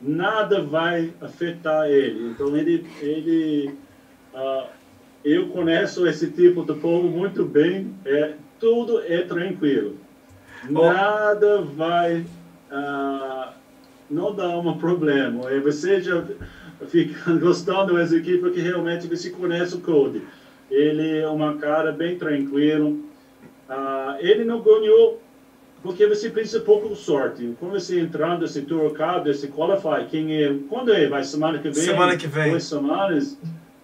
[0.00, 2.30] nada vai afetar ele.
[2.30, 3.78] Então ele, ele,
[4.34, 4.66] ah,
[5.24, 7.94] eu conheço esse tipo de povo muito bem.
[8.04, 9.96] É tudo é tranquilo.
[10.68, 12.24] Nada vai,
[12.70, 13.52] ah,
[14.10, 15.52] não dá um problema.
[15.52, 16.24] E você já
[16.88, 20.22] fica gostando dessa equipe porque realmente você conhece o Cody.
[20.70, 23.04] Ele é uma cara bem tranquilo.
[23.68, 25.20] Ah, ele não ganhou
[25.82, 27.54] porque você precisa pouco de sorte.
[27.60, 31.70] Quando você entrar nesse tour card, esse qualify, quem é, quando é, vai semana que
[31.70, 32.50] vem, Semana que vem.
[32.50, 33.38] duas semanas,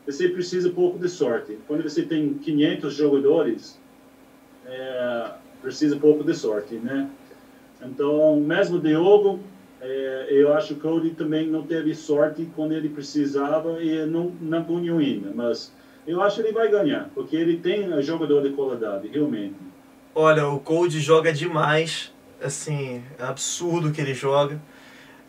[0.04, 1.56] você precisa pouco de sorte.
[1.68, 3.80] Quando você tem 500 jogadores,
[4.66, 5.30] é,
[5.60, 7.08] precisa pouco de sorte, né?
[7.80, 9.40] Então, mesmo Diogo,
[9.82, 14.32] é, eu acho que o Cody também não teve sorte quando ele precisava e não,
[14.40, 15.72] não ganhou ainda, mas
[16.06, 19.56] eu acho que ele vai ganhar, porque ele tem um jogador de qualidade, realmente.
[20.14, 22.12] Olha, o Cold joga demais.
[22.42, 24.60] Assim, é absurdo que ele joga.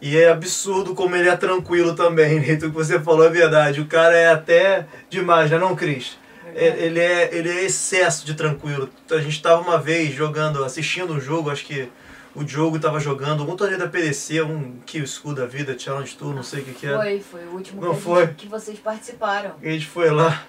[0.01, 2.51] E é absurdo como ele é tranquilo também, né?
[2.51, 3.79] Então, o que você falou é verdade.
[3.79, 6.17] O cara é até demais, né, não, Cris?
[6.55, 8.89] É- Ele é, ele é excesso de tranquilo.
[9.09, 11.87] A gente estava uma vez jogando, assistindo um jogo, acho que
[12.35, 16.33] o Diogo estava jogando um torneio da PDC, um Kill School da vida, Challenge Tour,
[16.33, 16.97] não sei o que que era.
[16.97, 18.27] Foi, foi o último Não que, gente- foi?
[18.27, 19.55] que vocês participaram.
[19.61, 20.43] A gente foi lá.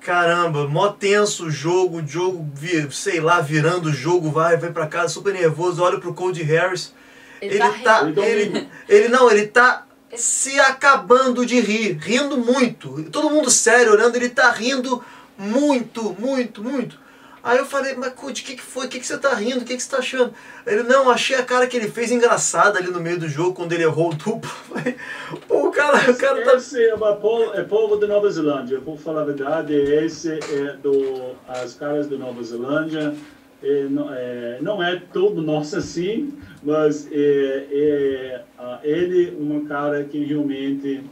[0.00, 2.46] Caramba, mó tenso o jogo, o jogo,
[2.90, 6.92] sei lá, virando o jogo, vai, vai pra casa, super nervoso, olha pro Cody Harris.
[7.40, 8.22] Ele, Ele tá, tá, rindo.
[8.22, 13.02] ele, ele não, ele tá se acabando de rir, rindo muito.
[13.10, 15.02] Todo mundo sério olhando, ele tá rindo
[15.38, 16.98] muito, muito, muito.
[17.44, 18.86] Aí eu falei, mas Cody, o que, que foi?
[18.86, 19.58] O que, que você tá rindo?
[19.58, 20.32] O que, que você tá achando?
[20.66, 23.74] Ele, não, achei a cara que ele fez engraçada ali no meio do jogo, quando
[23.74, 24.50] ele errou o duplo.
[25.46, 28.80] Pô, o cara, o cara tá Esse é, povo, é povo da Nova Zelândia, eu
[28.80, 33.14] vou falar a verdade, esse é do, as caras da Nova Zelândia,
[33.62, 38.44] é, não, é, não é todo nosso assim, mas é, é,
[38.82, 41.04] ele é um cara que realmente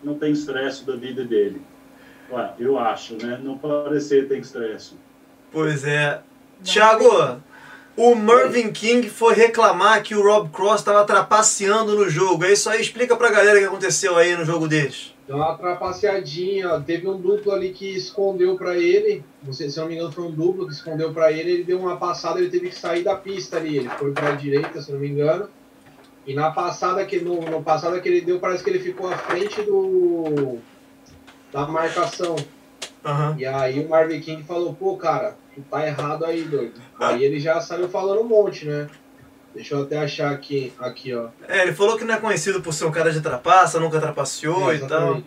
[0.00, 1.60] não tem estresse da vida dele.
[2.30, 3.40] Ué, eu acho, né?
[3.42, 4.94] Não parece que tem estresse.
[5.56, 6.20] Pois é.
[6.62, 7.40] Thiago,
[7.96, 12.44] o Mervyn King foi reclamar que o Rob Cross estava trapaceando no jogo.
[12.44, 15.14] É isso aí, explica pra galera o que aconteceu aí no jogo deles.
[15.26, 19.94] Deu uma trapaceadinha, teve um duplo ali que escondeu para ele, se, se não me
[19.94, 22.78] engano foi um duplo que escondeu para ele, ele deu uma passada, ele teve que
[22.78, 25.48] sair da pista ali, ele foi para a direita, se não me engano,
[26.26, 29.16] e na passada que no, no passada que ele deu, parece que ele ficou à
[29.16, 30.58] frente do
[31.50, 32.36] da marcação.
[33.04, 33.36] Aham.
[33.38, 36.74] E aí o Marvin King falou, pô, cara, tu tá errado aí, doido.
[36.98, 38.88] Aí ele já saiu falando um monte, né?
[39.54, 41.28] Deixa eu até achar aqui, aqui, ó.
[41.48, 44.70] É, ele falou que não é conhecido por ser um cara de trapaça, nunca trapaceou
[44.70, 45.22] É, e tal.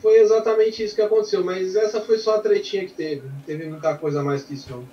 [0.00, 3.22] Foi exatamente isso que aconteceu, mas essa foi só a tretinha que teve.
[3.26, 4.84] Não teve muita coisa mais que isso, não.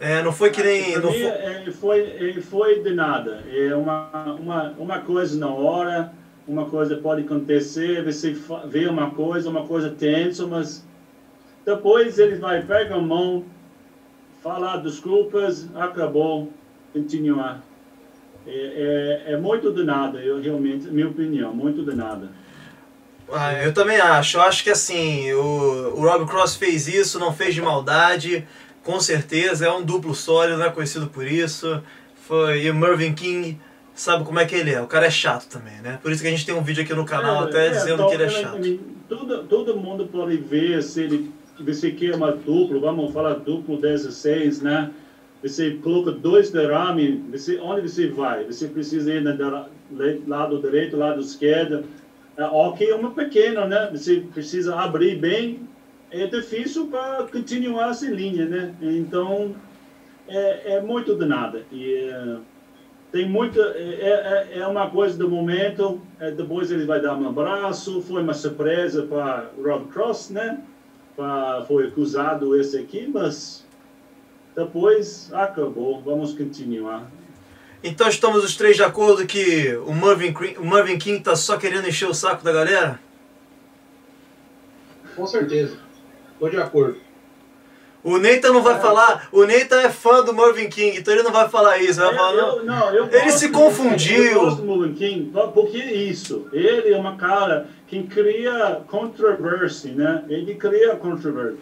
[0.00, 0.92] É, não foi que nem.
[0.92, 1.20] Pra Não foi...
[1.22, 3.42] ele foi, ele foi de nada.
[3.50, 6.12] É uma, uma, uma coisa na hora,
[6.46, 10.84] uma coisa pode acontecer, você vê uma coisa, uma coisa tensa, mas
[11.64, 13.44] depois ele vai pegar a mão,
[14.42, 16.52] falar desculpas, acabou,
[16.92, 17.62] continuar.
[18.46, 22.30] É, é, é muito de nada, eu realmente, minha opinião, muito de nada.
[23.32, 24.36] Ah, eu também acho.
[24.36, 28.46] Eu acho que assim, o, o Rob Cross fez isso, não fez de maldade,
[28.82, 31.82] com certeza, é um duplo sólido, não é conhecido por isso.
[32.26, 33.58] Foi, e o Mervyn King
[33.94, 35.98] sabe como é que ele é, o cara é chato também, né?
[36.02, 38.06] Por isso que a gente tem um vídeo aqui no canal É, até é, dizendo
[38.06, 38.80] que ele é chato.
[39.08, 41.30] Todo, todo mundo pode ver se ele,
[41.60, 44.90] você quer uma duplo, vamos falar duplo 16, né?
[45.42, 48.44] Você coloca dois derrame, você, onde você vai?
[48.44, 49.68] Você precisa ir no
[50.26, 51.84] lado direito, lado esquerdo.
[52.36, 53.90] É, ok, uma pequena, né?
[53.92, 55.68] Você precisa abrir bem.
[56.10, 58.74] É difícil para continuar essa linha, né?
[58.80, 59.54] Então,
[60.26, 61.62] é, é muito de nada.
[61.70, 62.36] E, é,
[63.14, 67.28] tem muita é, é, é uma coisa do momento é, depois ele vai dar um
[67.28, 70.60] abraço foi uma surpresa para Rob Cross né
[71.14, 73.64] pra, foi acusado esse aqui mas
[74.56, 77.06] depois acabou vamos continuar
[77.84, 79.92] Então estamos os três de acordo que o
[80.34, 82.98] Cri- o Mervyn King tá só querendo encher o saco da galera?
[85.14, 85.76] Com certeza.
[86.40, 86.98] Tô de acordo.
[88.04, 91.32] O Nathan não vai falar, o Nathan é fã do Mervyn King, então ele não
[91.32, 92.58] vai falar isso, vai falar, não.
[92.58, 94.22] eu, não, eu Ele se confundiu.
[94.24, 96.46] Eu gosto do Mervyn King, porque isso.
[96.52, 100.22] Ele é uma cara que cria controvérsia, né?
[100.28, 101.56] Ele cria controvérsia.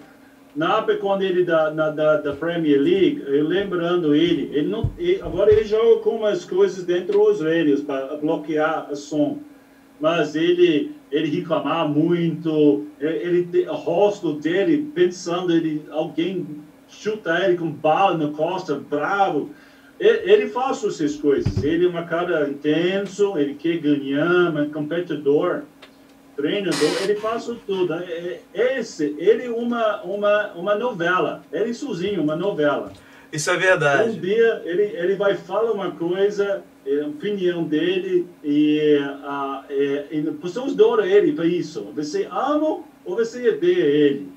[0.54, 4.90] Na época quando ele da, na, da, da Premier League, eu lembrando ele, ele não,
[4.98, 9.38] ele- agora ele joga com umas coisas dentro dos radios para bloquear o som.
[10.00, 16.46] Mas ele ele reclamar muito, ele, ele o rosto dele pensando ele alguém
[16.88, 19.50] chuta ele com bala na costa, bravo.
[20.00, 21.62] Ele, ele faz essas coisas.
[21.62, 25.62] Ele é uma cara intenso, ele quer ganhar, é um competidor,
[26.36, 27.92] treinador, ele faz tudo.
[27.94, 31.42] É- é- Esse, ele é uma, uma, uma novela.
[31.52, 32.92] Ele sozinho, uma novela.
[33.32, 34.18] Isso é Um verdade.
[34.20, 40.22] dia ele, ele vai falar uma coisa, é a opinião dele, e, a é, e
[40.32, 41.82] pessoas adoram ele para isso.
[41.94, 44.28] Você ama ou você odeia ele.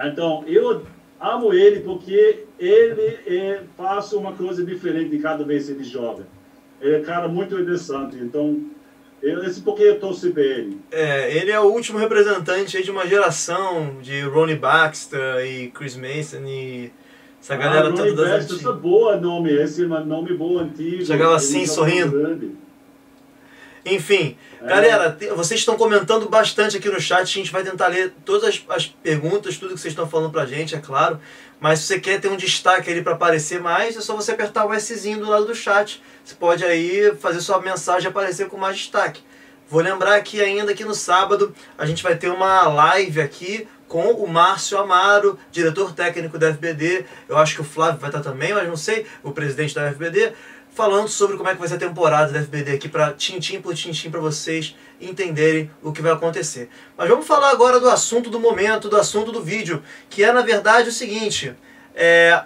[0.00, 0.82] Então, eu
[1.20, 6.26] amo ele porque ele é, faz uma coisa diferente cada vez que ele joga.
[6.80, 8.16] Ele é um cara muito interessante.
[8.16, 8.64] Então,
[9.20, 10.78] esse porque eu torço para ele.
[10.92, 16.44] É, ele é o último representante de uma geração de Ronnie Baxter e Chris Mason
[16.46, 16.92] e
[17.48, 18.50] essa galera ah, toda das antigas.
[18.58, 21.04] esse é boa nome, esse é nome bom antigo.
[21.04, 22.58] Chegava assim, joga sorrindo.
[23.86, 24.66] Enfim, É.
[24.66, 27.22] galera, vocês estão comentando bastante aqui no chat.
[27.22, 30.44] A gente vai tentar ler todas as, as perguntas, tudo que vocês estão falando pra
[30.44, 31.18] gente, é claro.
[31.58, 34.66] Mas se você quer ter um destaque ali para aparecer mais, é só você apertar
[34.66, 36.02] o Szinho do lado do chat.
[36.22, 39.22] Você pode aí fazer sua mensagem aparecer com mais destaque.
[39.70, 44.12] Vou lembrar que ainda que no sábado a gente vai ter uma live aqui com
[44.12, 47.06] o Márcio Amaro, diretor técnico da FBD.
[47.28, 50.32] Eu acho que o Flávio vai estar também, mas não sei, o presidente da FBD,
[50.70, 53.74] falando sobre como é que vai ser a temporada da FBD aqui para tintim por
[53.74, 56.68] tintim para vocês entenderem o que vai acontecer.
[56.96, 60.42] Mas vamos falar agora do assunto do momento, do assunto do vídeo, que é na
[60.42, 61.54] verdade o seguinte,
[61.94, 62.44] é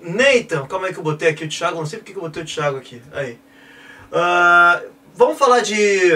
[0.00, 2.42] Nathan, calma aí que eu botei aqui o Thiago, não sei porque que eu botei
[2.42, 3.00] o Thiago aqui.
[3.12, 3.38] Aí.
[4.12, 4.82] Ah,
[5.14, 6.12] vamos falar de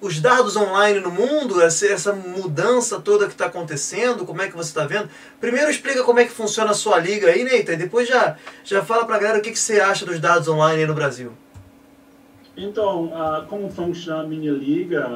[0.00, 4.68] os dados online no mundo, essa, mudança toda que está acontecendo, como é que você
[4.68, 5.08] está vendo?
[5.40, 8.84] Primeiro explica como é que funciona a sua liga aí, Neita, e depois já, já
[8.84, 11.32] fala pra galera o que, que você acha dos dados online aí no Brasil.
[12.56, 15.06] Então, ah, como funciona a minha liga?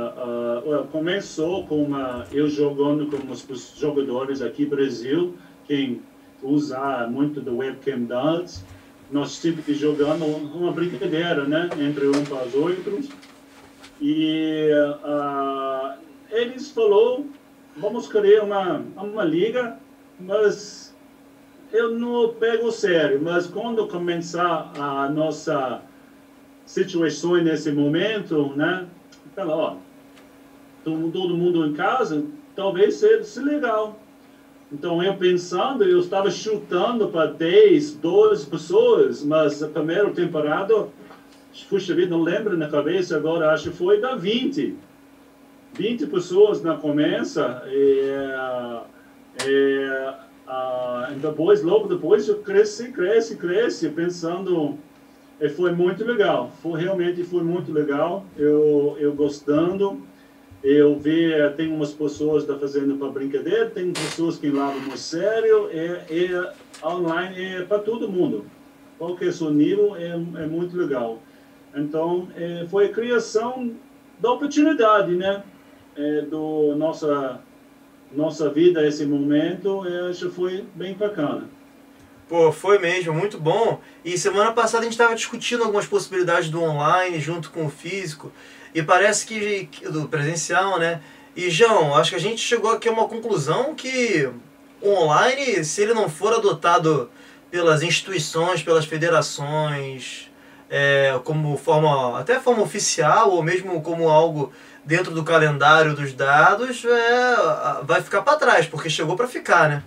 [0.67, 6.03] well, começou com uma, eu jogando com os, jogadores aqui no Brasil, quem
[6.43, 8.63] usa muito do webcam dados.
[9.11, 13.09] Nós que jogando uma brincadeira, né, entre um para os outros.
[14.01, 14.71] E
[15.05, 15.97] ah,
[16.31, 17.27] eles falou,
[17.77, 19.79] vamos criar uma uma liga,
[20.19, 20.97] mas
[21.73, 23.21] eu não pego sério.
[23.23, 25.83] Mas quando começar a nossa
[26.65, 28.87] situações nesse momento, né?
[29.35, 29.77] Fala, ó,
[30.85, 33.99] todo mundo em casa, talvez seja legal.
[34.73, 40.87] Então, eu pensando, eu estava chutando para 10, 12 pessoas, mas a primeira temporada,
[41.69, 44.77] puxa vida, não lembro na cabeça agora, acho que foi da 20.
[45.73, 48.11] 20 pessoas na começa, e,
[49.47, 54.77] e, e depois, logo depois, eu cresci, cresci, cresci, pensando,
[55.41, 60.03] e foi muito legal, foi, realmente foi muito legal, eu, eu gostando,
[60.63, 65.71] eu vi, tem umas pessoas estão fazendo para brincadeira, tem pessoas que lavam muito sério,
[65.73, 66.31] e
[66.85, 68.45] online é para todo mundo.
[68.99, 71.19] Qualquer seu nível é, é muito legal.
[71.75, 73.73] Então, é, foi a criação
[74.19, 75.43] da oportunidade, né?
[75.97, 77.41] É, do nossa
[78.13, 81.49] nossa vida esse momento, eu acho que foi bem bacana.
[82.29, 83.81] Pô, foi mesmo, muito bom.
[84.05, 88.33] E semana passada a gente estava discutindo algumas possibilidades do online junto com o físico.
[88.75, 91.01] E parece que do presencial, né?
[91.35, 94.29] E João, acho que a gente chegou aqui a uma conclusão que
[94.83, 97.11] online, se ele não for adotado
[97.51, 100.30] pelas instituições, pelas federações,
[100.71, 104.53] é, como forma, até forma oficial, ou mesmo como algo
[104.85, 109.83] dentro do calendário dos dados, é, vai ficar para trás, porque chegou para ficar, né?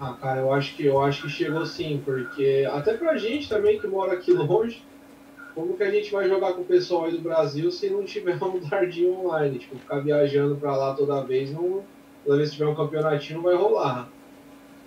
[0.00, 3.78] Ah, cara, eu acho que eu acho que chegou sim, porque até pra gente também
[3.78, 4.82] que mora aqui longe,
[5.54, 8.42] como que a gente vai jogar com o pessoal aí do Brasil se não tiver
[8.42, 9.58] um dardinho online?
[9.58, 11.82] Tipo, ficar viajando pra lá toda vez, não,
[12.24, 14.08] toda vez que tiver um campeonatinho não vai rolar.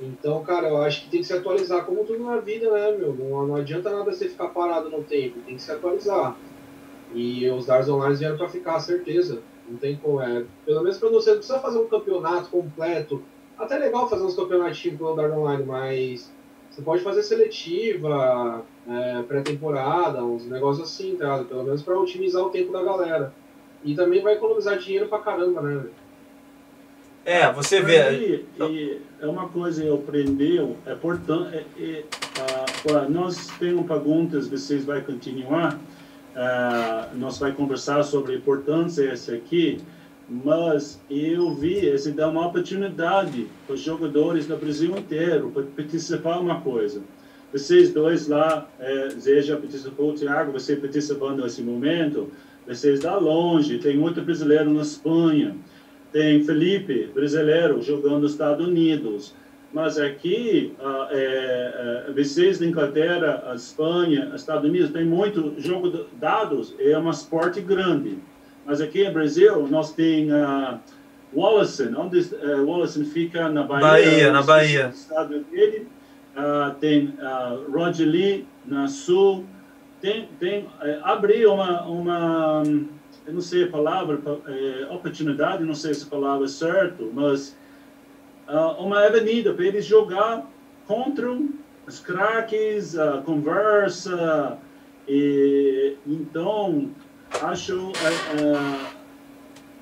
[0.03, 3.13] Então, cara, eu acho que tem que se atualizar como tudo na vida, né, meu?
[3.13, 6.35] Não, não adianta nada você ficar parado no tempo, tem que se atualizar.
[7.13, 9.41] E os dardos online vieram para ficar, certeza.
[9.67, 10.21] Não tem como.
[10.21, 13.23] É, pelo menos para você não precisa fazer um campeonato completo.
[13.57, 16.31] Até é legal fazer uns campeonatinhos pelo dart online, mas
[16.69, 21.43] você pode fazer seletiva, é, pré-temporada, uns negócios assim, tá?
[21.43, 23.33] Pelo menos para otimizar o tempo da galera.
[23.83, 25.85] E também vai economizar dinheiro pra caramba, né?
[27.25, 28.11] É, você vê.
[28.11, 31.65] E, e é uma coisa eu aprendi, é importante.
[31.79, 32.03] É,
[32.37, 35.79] é, nós temos perguntas, vocês vão continuar.
[37.15, 39.79] Nós vamos conversar sobre a importância dessa aqui,
[40.27, 46.39] mas eu vi esse dá uma oportunidade para os jogadores no Brasil inteiro para participar
[46.39, 47.01] uma coisa.
[47.53, 52.31] Vocês dois lá, é, Zé já participou, Thiago, você participando nesse momento,
[52.67, 55.55] vocês da longe, tem outro brasileiro na Espanha,
[56.13, 59.33] tem Felipe, brasileiro, jogando nos Estados Unidos.
[59.73, 65.89] Mas aqui, uh, é, é, vocês da Inglaterra, a Espanha, Estados Unidos, tem muito jogo
[65.89, 68.19] de dados, é um esporte grande.
[68.63, 70.79] Mas aqui no Brasil, nós tem uh,
[71.35, 73.87] Wallace, onde uh, Wallace fica na Bahia.
[73.87, 74.91] Bahia, na Bahia.
[74.93, 75.87] Estado dele.
[76.37, 79.43] Uh, tem uh, Roger Lee, na Sul.
[79.99, 82.63] Tem, tem, uh, abriu uma, uma
[83.25, 87.55] eu não sei a palavra, é, oportunidade, não sei se a palavra é certo, mas
[88.47, 90.45] uh, uma avenida para eles jogar
[90.87, 91.31] contra
[91.87, 94.57] os craques, a conversa,
[95.07, 96.89] e então
[97.41, 99.03] acho uh, uh,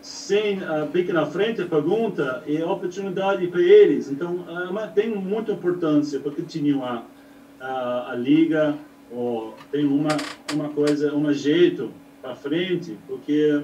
[0.01, 4.09] sem uh, pique na frente a pergunta e oportunidade para eles.
[4.09, 7.07] Então uh, tem muita importância para continuar
[7.59, 8.75] uh, a liga
[9.11, 10.09] ou tem uma
[10.53, 13.63] uma coisa, um jeito para frente, porque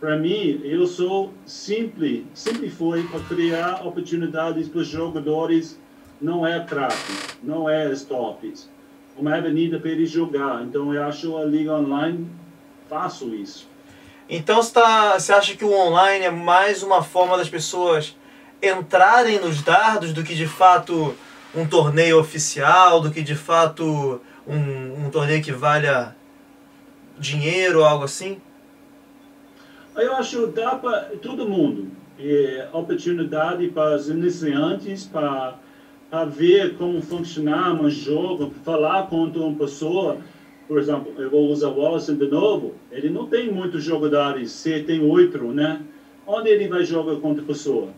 [0.00, 5.78] para mim eu sou simples, sempre foi para criar oportunidades para os jogadores,
[6.20, 8.68] não é craque, não é tops,
[9.16, 10.62] uma avenida para eles jogar.
[10.62, 12.28] Então eu acho a liga online
[12.88, 13.68] faço isso.
[14.28, 18.16] Então você, tá, você acha que o online é mais uma forma das pessoas
[18.62, 21.14] entrarem nos dardos do que de fato
[21.54, 26.16] um torneio oficial, do que de fato um, um torneio que valha
[27.18, 28.40] dinheiro ou algo assim?
[29.96, 31.88] Eu acho que dá para todo mundo.
[32.18, 35.58] É, oportunidade para os iniciantes, para,
[36.10, 40.18] para ver como funcionar um jogo, falar com uma pessoa.
[40.66, 42.74] Por exemplo, eu vou usar o Wallace de novo.
[42.90, 45.80] Ele não tem muitos jogadores, se tem oito, né?
[46.26, 47.88] Onde ele vai jogar contra a pessoa?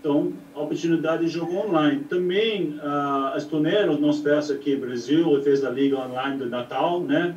[0.00, 2.04] Então, a oportunidade de jogo online.
[2.04, 7.00] Também, uh, as torneiras, nós fez aqui no Brasil, fez a Liga Online do Natal,
[7.00, 7.34] né?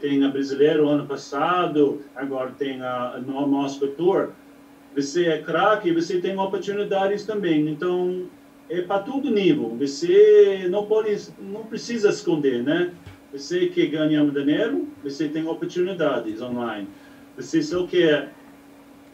[0.00, 4.30] Tem a Brasileiro ano passado, agora tem a, no nosso Tour.
[4.94, 7.68] Você é craque, você tem oportunidades também.
[7.68, 8.26] Então,
[8.68, 9.74] é para todo nível.
[9.78, 12.92] Você não pode, não precisa esconder, né?
[13.32, 16.86] Você que ganha dinheiro, você tem oportunidades online.
[17.36, 18.30] Você só quer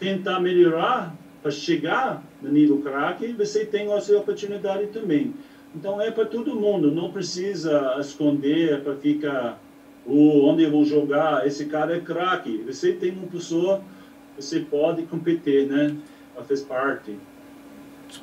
[0.01, 5.35] tentar melhorar para chegar no nível craque, você tem essa oportunidade também.
[5.75, 9.61] Então é para todo mundo, não precisa esconder para ficar
[10.09, 12.65] ou onde eu vou jogar, esse cara é craque.
[12.67, 13.83] Você tem uma pessoa,
[14.37, 15.95] você pode competir, né?
[16.35, 17.19] Ela fez parte.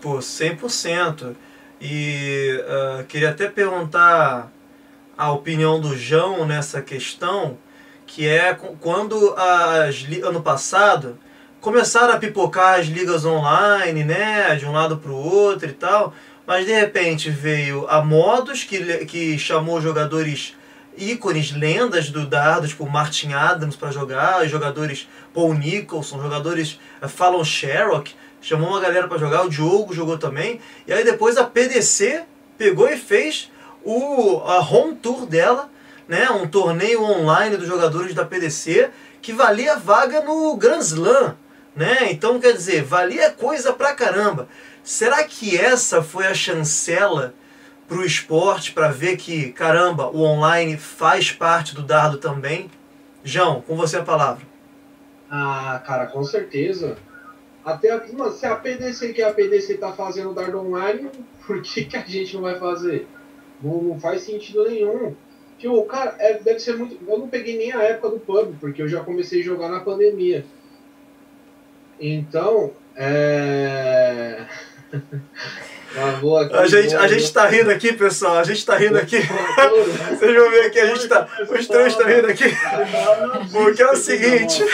[0.02, 1.36] Pô, 100%.
[1.80, 4.52] E uh, queria até perguntar
[5.18, 7.58] a opinião do João nessa questão,
[8.08, 11.18] que é quando as, ano passado
[11.62, 16.14] começaram a pipocar as ligas online, né, de um lado para o outro e tal,
[16.46, 20.56] mas de repente veio a Modos, que, que chamou jogadores
[20.98, 27.44] ícones, lendas do dardo, tipo Martin Adams para jogar, jogadores Paul Nicholson, jogadores uh, Fallon
[27.44, 32.24] Sherrock, chamou uma galera para jogar, o Diogo jogou também, e aí depois a PDC
[32.58, 33.52] pegou e fez
[33.84, 35.70] o a home tour dela,
[36.08, 38.90] né, um torneio online dos jogadores da PDC
[39.22, 41.36] que valia vaga no Grand Slam,
[41.76, 42.12] né?
[42.12, 44.48] Então quer dizer, valia coisa pra caramba.
[44.84, 47.34] Será que essa foi a chancela
[47.88, 52.70] para o esporte para ver que, caramba, o online faz parte do dardo também?
[53.24, 54.46] João, com você a palavra.
[55.30, 56.98] Ah, cara, com certeza.
[57.64, 58.00] Até
[58.32, 61.10] se a PDC que a PDC tá fazendo dardo online,
[61.46, 63.08] por que, que a gente não vai fazer?
[63.62, 65.16] Não, não faz sentido nenhum.
[65.58, 67.00] Tipo, cara, é, deve ser muito.
[67.08, 69.80] Eu não peguei nem a época do pub, porque eu já comecei a jogar na
[69.80, 70.46] pandemia.
[72.00, 74.46] Então, é.
[76.54, 78.38] a gente, a gente tá rindo aqui, pessoal.
[78.38, 79.18] A gente tá rindo aqui.
[80.10, 81.28] Vocês vão ver que a gente tá.
[81.50, 82.46] Os três estão rindo aqui.
[83.52, 84.64] Porque é o seguinte.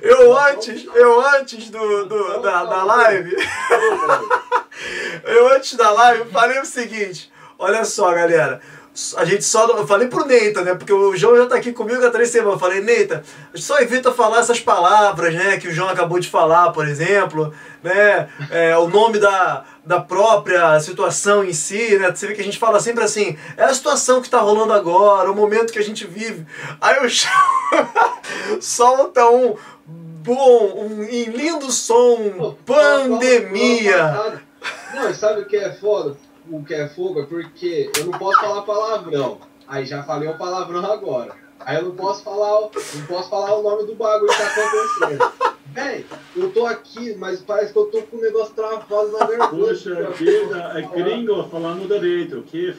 [0.00, 3.34] Eu antes, eu antes do, do da, da live.
[5.24, 7.32] Eu antes da live falei o seguinte.
[7.58, 8.60] Olha só, galera
[9.16, 9.66] a gente só.
[9.68, 10.74] Eu falei pro Neita, né?
[10.74, 12.54] Porque o João já tá aqui comigo há três semanas.
[12.54, 13.22] Eu falei, Neita,
[13.54, 15.56] só evita falar essas palavras, né?
[15.58, 18.28] Que o João acabou de falar, por exemplo, né?
[18.50, 22.10] É, o nome da, da própria situação em si, né?
[22.10, 25.30] Você vê que a gente fala sempre assim, é a situação que tá rolando agora,
[25.30, 26.44] o momento que a gente vive.
[26.80, 34.42] Aí o João solta um bom, um lindo som, pandemia.
[34.94, 36.16] Não, sabe o que é foda?
[36.50, 39.38] O que é fogo é porque eu não posso falar palavrão.
[39.66, 41.32] Aí já falei o palavrão agora.
[41.60, 45.32] Aí eu não posso falar, não posso falar o nome do bagulho que tá acontecendo.
[45.66, 49.50] Véi, eu tô aqui, mas parece que eu tô com o negócio travado na nervosa.
[49.50, 52.42] Puxa vida, é gringo falando direito.
[52.42, 52.74] Que,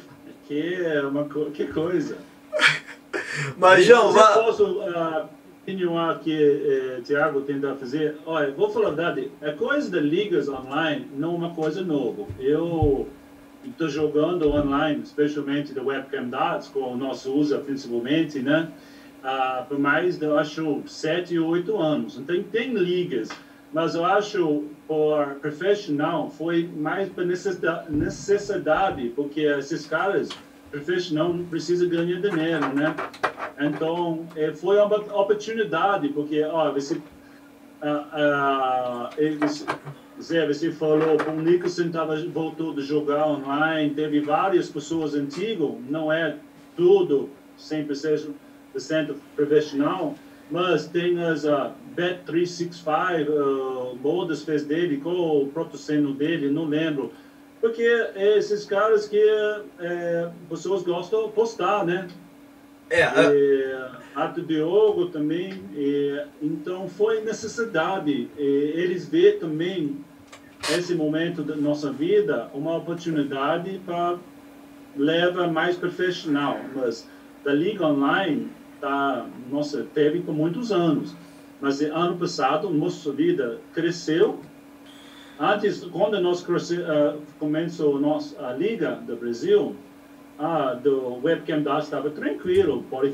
[0.48, 2.18] que, é uma, que coisa.
[3.58, 4.34] Mas, João, vá...
[4.34, 5.30] posso uh,
[5.66, 8.18] continuar aqui, eh, Tiago, tentar fazer?
[8.26, 12.26] Olha, vou falar a verdade, a coisa de ligas online não é uma coisa nova.
[12.40, 13.08] Eu
[13.66, 18.70] estou jogando online, especialmente do webcam dados, com o nosso uso principalmente, né?
[19.24, 22.18] Uh, por mais, eu acho, sete oito anos.
[22.18, 23.30] Então, tem ligas,
[23.74, 30.30] mas eu acho, por profissional, foi mais por necessidade, porque esses caras,
[30.72, 32.96] profissional, não precisam ganhar dinheiro, né?
[33.60, 37.02] Então, é, foi uma oportunidade, porque, ó, você, uh,
[37.84, 39.66] uh, eles,
[40.22, 46.12] Zé, você falou, o Nicholson tava, voltou de jogar online, teve várias pessoas antigas, não
[46.12, 46.36] é
[46.76, 48.34] tudo 100%
[49.36, 50.16] profissional,
[50.52, 57.14] mas tem as uh, Bet365, uh, Modas fez dele, qual o patrocínio dele, não lembro.
[57.62, 57.84] Porque
[58.16, 59.22] é esses caras que
[59.80, 62.08] é, pessoas gostam de postar, né?
[62.90, 65.62] É, é, Ato Diogo também.
[65.76, 68.30] É, então foi necessidade.
[68.38, 69.98] É, eles vê também
[70.78, 74.18] esse momento da nossa vida uma oportunidade para
[74.96, 76.60] levar mais profissional.
[76.76, 77.08] Mas
[77.44, 78.50] da liga online
[78.80, 81.16] tá, nossa, teve por muitos anos.
[81.62, 84.40] Mas ano passado nossa vida cresceu.
[85.40, 89.76] Antes, quando nós cresce, uh, começou a, nossa, a liga do Brasil,
[90.38, 93.14] uh, do webcam da estava tranquilo, pode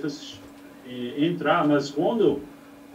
[1.17, 1.67] entrar.
[1.67, 2.41] Mas quando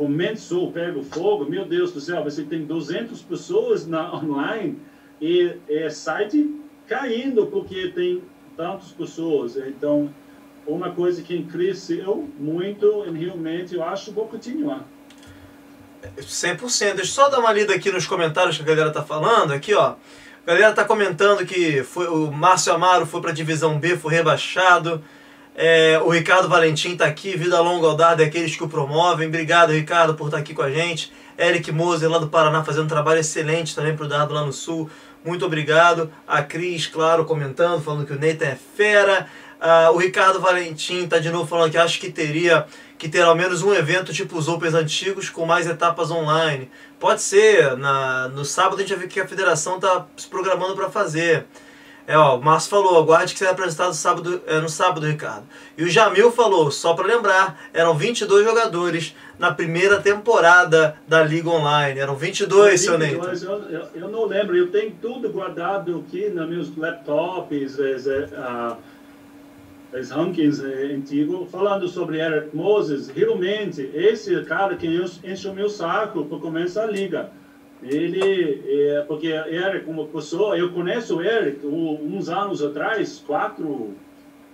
[0.01, 4.79] começou, pega o fogo, meu Deus do céu, você tem 200 pessoas na online
[5.21, 8.23] e é site caindo porque tem
[8.57, 9.59] tantas pessoas.
[9.59, 10.09] Então,
[10.67, 14.87] uma coisa que cresceu muito e realmente eu acho vou continuar.
[16.19, 16.95] 100%.
[16.95, 19.53] Deixa eu só dar uma lida aqui nos comentários que a galera tá falando.
[19.53, 19.97] Aqui, ó.
[20.47, 24.15] A galera tá comentando que foi, o Márcio Amaro foi para a divisão B, foi
[24.15, 25.05] rebaixado.
[25.63, 29.29] É, o Ricardo Valentim está aqui, Vida Longa ao Dado, é aqueles que o promovem.
[29.29, 31.13] Obrigado, Ricardo, por estar tá aqui com a gente.
[31.39, 34.55] Eric Moser, lá do Paraná, fazendo um trabalho excelente também para o Dado lá no
[34.55, 34.89] Sul.
[35.23, 36.11] Muito obrigado.
[36.27, 39.27] A Cris, claro, comentando, falando que o Nathan é fera.
[39.61, 42.65] Uh, o Ricardo Valentim está de novo falando que acho que teria
[42.97, 46.71] que ter ao menos um evento tipo os Opens antigos com mais etapas online.
[46.99, 50.75] Pode ser, na, no sábado a gente vai ver que a federação está se programando
[50.75, 51.45] para fazer.
[52.11, 55.45] É, ó, o Márcio falou, aguarde que será apresentado sábado, é, no sábado, Ricardo.
[55.79, 61.49] E o Jamil falou, só para lembrar, eram 22 jogadores na primeira temporada da Liga
[61.49, 62.01] Online.
[62.01, 63.25] Eram 22, seu Neito.
[63.25, 68.77] Eu, eu, não lembro, eu tenho tudo guardado aqui nos meus laptops, as, uh,
[69.97, 73.09] as rankings uh, antigos, falando sobre Eric Moses.
[73.09, 74.89] Realmente, esse cara que
[75.23, 77.31] encheu meu saco para começar a liga
[77.83, 83.95] ele, é, porque Eric, como pessoa, eu conheço Eric uns anos atrás, quatro,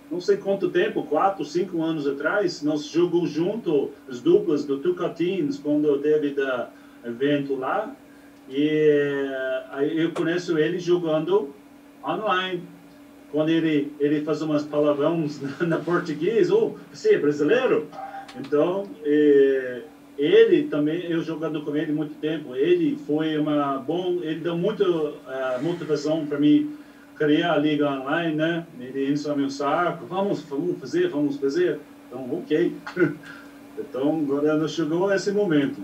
[0.09, 5.57] não sei quanto tempo, quatro, cinco anos atrás, nós jogamos junto as duplas do Tucatins
[5.57, 6.69] quando teve da
[7.05, 7.93] evento lá,
[8.49, 9.29] e
[9.95, 11.53] eu conheço ele jogando
[12.03, 12.63] online.
[13.29, 17.87] Quando ele, ele faz umas palavrões na, na português, oh, você é brasileiro?
[18.39, 19.81] Então, é,
[20.17, 24.83] ele também, eu jogando com ele muito tempo, ele foi uma bom, ele deu muita
[24.89, 26.75] uh, motivação para mim
[27.15, 28.65] criar a liga online, né?
[28.79, 31.79] Ele ensinou meu saco, vamos, vamos fazer, vamos fazer.
[32.07, 32.75] Então, ok.
[33.77, 35.81] então, agora chegou esse momento.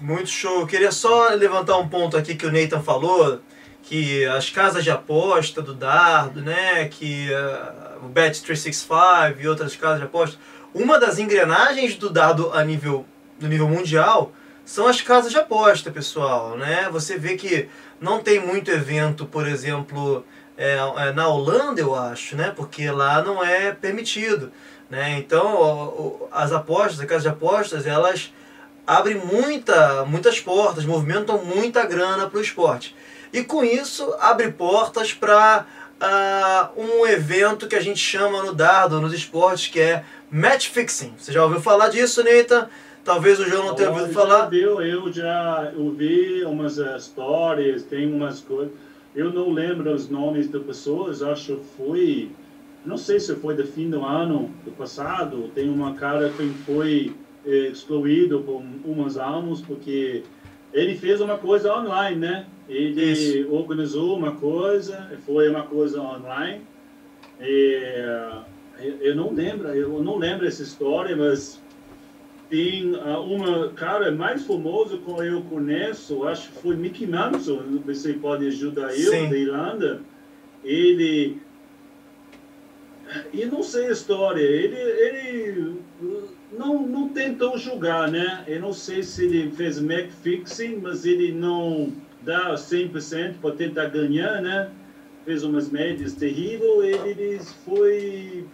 [0.00, 0.66] Muito show.
[0.66, 3.40] Queria só levantar um ponto aqui que o Nathan falou,
[3.82, 9.98] que as casas de aposta do Dardo, né, que uh, o Bet365 e outras casas
[9.98, 10.38] de aposta,
[10.74, 13.06] uma das engrenagens do Dardo a nível
[13.40, 14.32] no nível mundial
[14.64, 16.56] são as casas de aposta, pessoal.
[16.56, 16.88] Né?
[16.90, 17.68] Você vê que
[18.00, 20.24] não tem muito evento, por exemplo,
[20.56, 22.52] é, é, na Holanda, eu acho, né?
[22.54, 24.52] porque lá não é permitido.
[24.88, 25.18] Né?
[25.18, 28.32] Então, as apostas, as casas de apostas, elas
[28.86, 32.94] abrem muita, muitas portas, movimentam muita grana para o esporte.
[33.32, 38.52] E com isso, abre portas para uh, ah, um evento que a gente chama no
[38.52, 41.14] dardo, nos esportes, que é match fixing.
[41.18, 42.68] Você já ouviu falar disso, Neita?
[43.04, 44.46] Talvez o João não tenha ouvido falar.
[44.46, 48.72] Viu, eu já ouvi umas uh, histórias, tem umas coisas.
[49.14, 52.30] Eu não lembro os nomes das pessoas, acho que foi.
[52.86, 55.50] Não sei se foi do fim do ano do passado.
[55.54, 60.22] Tem uma cara que foi eh, excluído por umas anos porque
[60.72, 62.46] ele fez uma coisa online, né?
[62.68, 63.52] Ele Isso.
[63.52, 66.62] organizou uma coisa, foi uma coisa online.
[67.40, 68.38] E, eh,
[69.00, 71.60] eu não lembro, eu não lembro essa história, mas
[72.52, 78.12] tem uh, uma cara mais famosa que eu conheço, acho que foi Mickey Manson, você
[78.12, 79.30] pode ajudar eu, Sim.
[79.30, 80.00] da Irlanda.
[80.62, 81.40] Ele.
[83.32, 85.76] E não sei a história, ele, ele
[86.52, 88.44] não, não tentou jogar, né?
[88.46, 91.90] Eu não sei se ele fez Mac fixing, mas ele não
[92.20, 94.70] dá 100% para tentar ganhar, né?
[95.24, 98.44] Fez umas médias terríveis, ele foi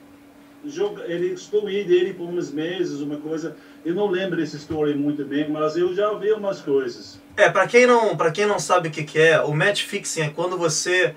[0.65, 3.57] joga, ele excluí dele por uns meses, uma coisa.
[3.85, 7.21] Eu não lembro essa história muito bem, mas eu já vi umas coisas.
[7.37, 10.23] É, para quem não, para quem não sabe o que, que é, o match fixing
[10.23, 11.15] é quando você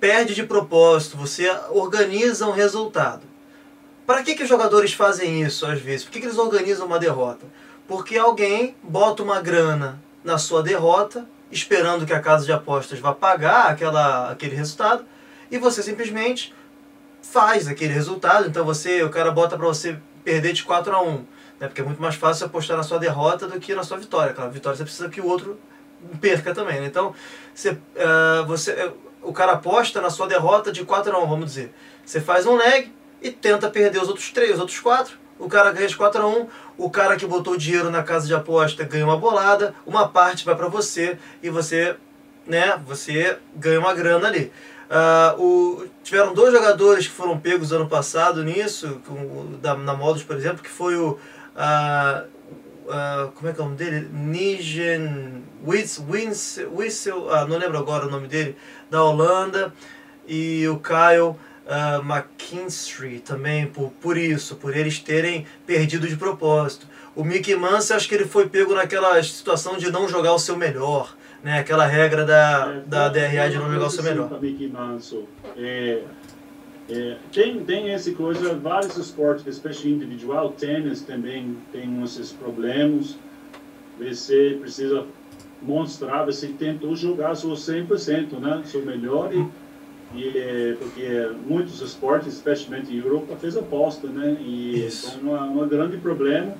[0.00, 3.22] perde de propósito, você organiza um resultado.
[4.06, 6.04] Para que, que os jogadores fazem isso às vezes?
[6.04, 7.46] Por que, que eles organizam uma derrota?
[7.86, 13.12] Porque alguém bota uma grana na sua derrota, esperando que a casa de apostas vá
[13.12, 15.04] pagar aquela, aquele resultado,
[15.50, 16.54] e você simplesmente
[17.22, 18.48] faz aquele resultado.
[18.48, 21.12] Então você, o cara bota para você perder de 4 a 1,
[21.58, 21.66] né?
[21.68, 24.32] Porque é muito mais fácil apostar na sua derrota do que na sua vitória.
[24.32, 25.58] Aquela vitória você precisa que o outro
[26.20, 26.86] perca também, né?
[26.86, 27.14] Então,
[27.54, 31.46] você, uh, você, uh, o cara aposta na sua derrota de 4 a 1, vamos
[31.46, 31.74] dizer.
[32.04, 32.92] Você faz um leg
[33.22, 35.18] e tenta perder os outros 3, os outros 4.
[35.38, 36.46] O cara ganha de 4 a 1,
[36.76, 40.54] o cara que botou dinheiro na casa de aposta ganha uma bolada, uma parte vai
[40.54, 41.96] para você e você,
[42.46, 44.52] né, você ganha uma grana ali.
[44.90, 50.24] Uh, o, tiveram dois jogadores que foram pegos ano passado nisso, com, da, na Modus,
[50.24, 51.12] por exemplo, que foi o.
[51.54, 52.26] Uh,
[52.86, 54.08] uh, como é que é o nome dele?
[54.12, 58.56] Nigen Wissel, não lembro agora o nome dele,
[58.90, 59.72] da Holanda,
[60.26, 61.36] e o Kyle
[61.70, 66.88] uh, McKinstry também, por, por isso, por eles terem perdido de propósito.
[67.14, 70.56] O Mickey Mance, acho que ele foi pego naquela situação de não jogar o seu
[70.56, 74.28] melhor né, aquela regra da, é, da DRA de não jogar o seu melhor.
[75.56, 76.02] É,
[76.88, 83.16] é, tem, tem essa coisa, vários esportes, especialmente individual, tênis também tem esses problemas.
[83.98, 85.06] Você precisa
[85.62, 89.30] mostrar, você tentou jogar seu 100%, né, seu melhor.
[89.32, 89.46] E,
[90.14, 94.36] e, é, porque muitos esportes, especialmente em Europa, fez aposta, né?
[94.40, 95.20] E Isso.
[95.24, 96.54] é um grande problema.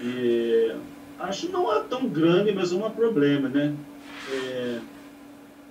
[0.00, 0.72] E
[1.18, 3.76] acho que não é tão grande, mas é um problema, né?
[4.26, 4.80] É...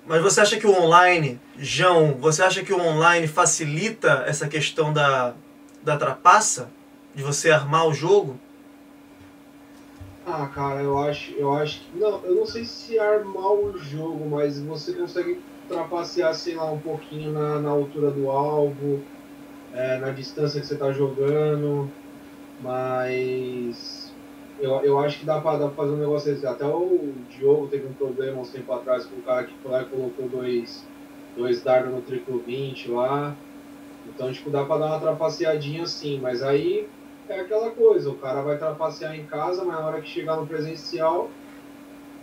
[0.05, 4.93] Mas você acha que o online, João, você acha que o online facilita essa questão
[4.93, 5.33] da,
[5.83, 6.69] da trapaça?
[7.13, 8.39] De você armar o jogo?
[10.25, 11.97] Ah, cara, eu acho, eu acho que.
[11.97, 16.79] Não, eu não sei se armar o jogo, mas você consegue trapacear, sei lá, um
[16.79, 19.01] pouquinho na, na altura do alvo,
[19.71, 21.91] é, na distância que você está jogando,
[22.59, 23.96] mas
[24.59, 26.45] eu, eu acho que dá para dá pra fazer um negócio desse.
[26.45, 29.81] Até o Diogo teve um problema uns tempo atrás com o cara que foi lá
[29.81, 30.89] e colocou dois,
[31.35, 33.37] dois dardos no triplo 20 lá.
[34.05, 36.89] Então, tipo, dá para dar uma trapaceadinha assim, mas aí
[37.27, 40.47] é aquela coisa, o cara vai trapacear em casa, mas na hora que chegar no
[40.47, 41.29] presencial,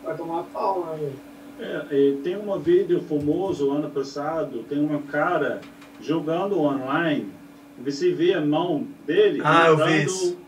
[0.03, 1.13] vai tomar pau, né,
[1.59, 5.61] é, tem um vídeo famoso ano passado, tem uma cara
[6.01, 7.33] jogando online,
[7.79, 9.41] você vê a mão dele.
[9.45, 10.39] Ah, eu vi isso.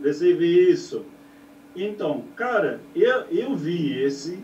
[0.00, 1.04] Você vê isso.
[1.84, 4.38] Então, cara, eu, eu vi esse,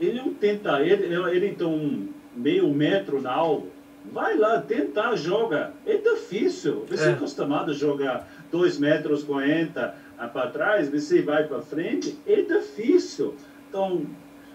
[0.00, 3.62] ele não tenta, ele, ele tem um meio metro na aula,
[4.10, 5.72] vai lá, tentar jogar.
[5.86, 6.84] É difícil.
[6.88, 9.94] Você é, é acostumado a jogar 2 metros 40
[10.32, 13.34] para trás, você vai para frente, é difícil.
[13.68, 14.04] Então,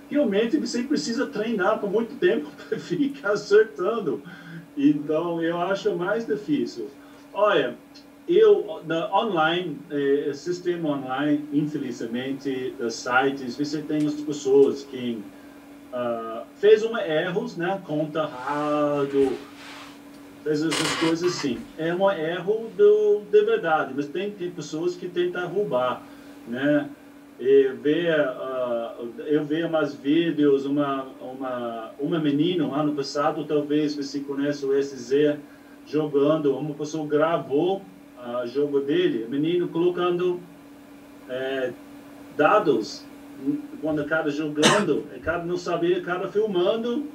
[0.09, 4.21] realmente você precisa treinar por muito tempo para ficar acertando.
[4.75, 6.89] Então, eu acho mais difícil.
[7.33, 7.75] Olha,
[8.27, 8.81] eu,
[9.13, 15.23] online, eh, sistema online, infelizmente, dos sites, você tem as pessoas que
[15.93, 19.37] uh, fez um erros, né, conta errado,
[20.43, 21.57] fez essas coisas assim.
[21.77, 26.03] É um erro do, de verdade, mas tem, tem pessoas que tentam roubar,
[26.45, 26.89] né,
[27.39, 34.19] e ver, uh, eu vi umas vídeos, uma, uma, uma menina, ano passado, talvez você
[34.19, 35.37] conhece o SZ,
[35.85, 37.81] jogando, uma pessoa gravou
[38.27, 40.39] uh, jogo dele, o menino colocando
[41.29, 41.71] é,
[42.35, 43.05] dados
[43.81, 47.05] quando o cara jogando, o cara não sabia, o cara filmando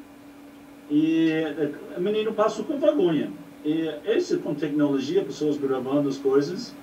[0.91, 3.31] e é, o menino passou com vergonha.
[3.65, 6.75] E esse com tecnologia, pessoas gravando as coisas,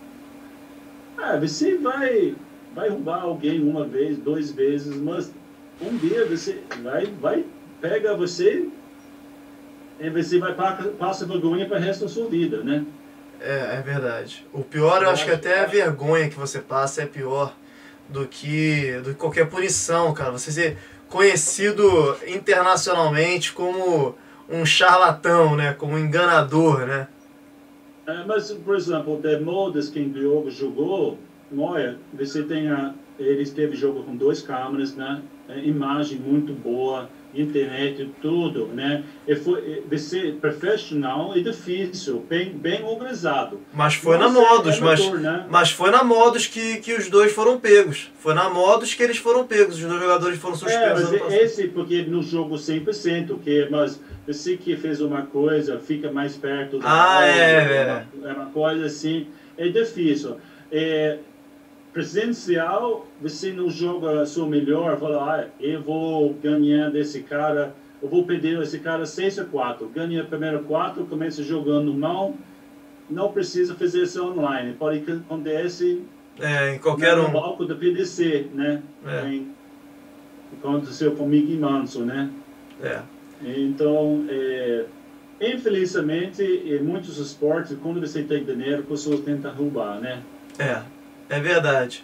[1.18, 2.36] ah, você vai
[2.74, 5.34] vai roubar alguém uma vez, duas vezes, mas
[5.82, 7.46] um dia você vai vai
[7.82, 8.70] pega você
[10.00, 12.86] e você vai passar vergonha para o resto da sua vida, né?
[13.42, 14.46] É, é verdade.
[14.54, 17.56] O pior, eu acho que até a vergonha que você passa é pior
[18.08, 20.32] do que, do que qualquer punição, cara.
[20.32, 20.78] Você ser
[21.08, 24.16] conhecido internacionalmente como
[24.50, 25.74] um charlatão, né?
[25.74, 27.08] Como um enganador, né?
[28.08, 31.20] É, mas, por exemplo, o Demodes que o Diogo jogou,
[31.56, 35.22] olha, você tem a, ele teve jogo com duas câmeras, né?
[35.48, 39.04] É, imagem muito boa, internet, tudo, né?
[39.28, 43.60] E foi, de ser profissional e difícil, bem, bem organizado.
[43.74, 45.46] Mas foi na Modus, é mas, né?
[45.50, 48.12] mas foi na Modus que, que os dois foram pegos.
[48.20, 51.14] Foi na Modus que eles foram pegos, os dois jogadores foram suspensos.
[51.14, 56.12] É, mas esse, porque no jogo 100%, que, mas você que fez uma coisa, fica
[56.12, 58.06] mais perto da Ah, é, é.
[58.24, 59.28] É uma coisa assim,
[59.58, 60.38] é difícil.
[60.72, 61.18] É,
[61.94, 68.24] presencial, você não joga seu melhor, fala, ah, eu vou ganhar desse cara, eu vou
[68.26, 72.36] pedir esse cara 6 a 4, ganha a primeira 4, começa jogando mão,
[73.10, 76.04] não precisa fazer isso online, pode acontecer
[76.40, 77.32] é, em qualquer no um.
[77.32, 78.82] palco da PDC, né?
[79.06, 79.28] É.
[79.28, 79.52] Em,
[80.58, 82.30] aconteceu com Mickey Manso, né?
[82.82, 83.02] É.
[83.44, 84.86] Então, é,
[85.42, 90.22] infelizmente, em muitos esportes, quando você tem dinheiro, pessoas tentam roubar, né?
[90.58, 90.82] É.
[91.30, 92.04] É verdade.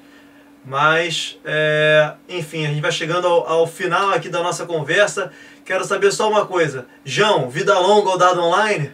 [0.63, 5.32] Mas, é, enfim, a gente vai chegando ao, ao, final aqui da nossa conversa.
[5.63, 6.88] Quero saber só uma coisa.
[7.03, 8.91] João, vida longa ou dado online?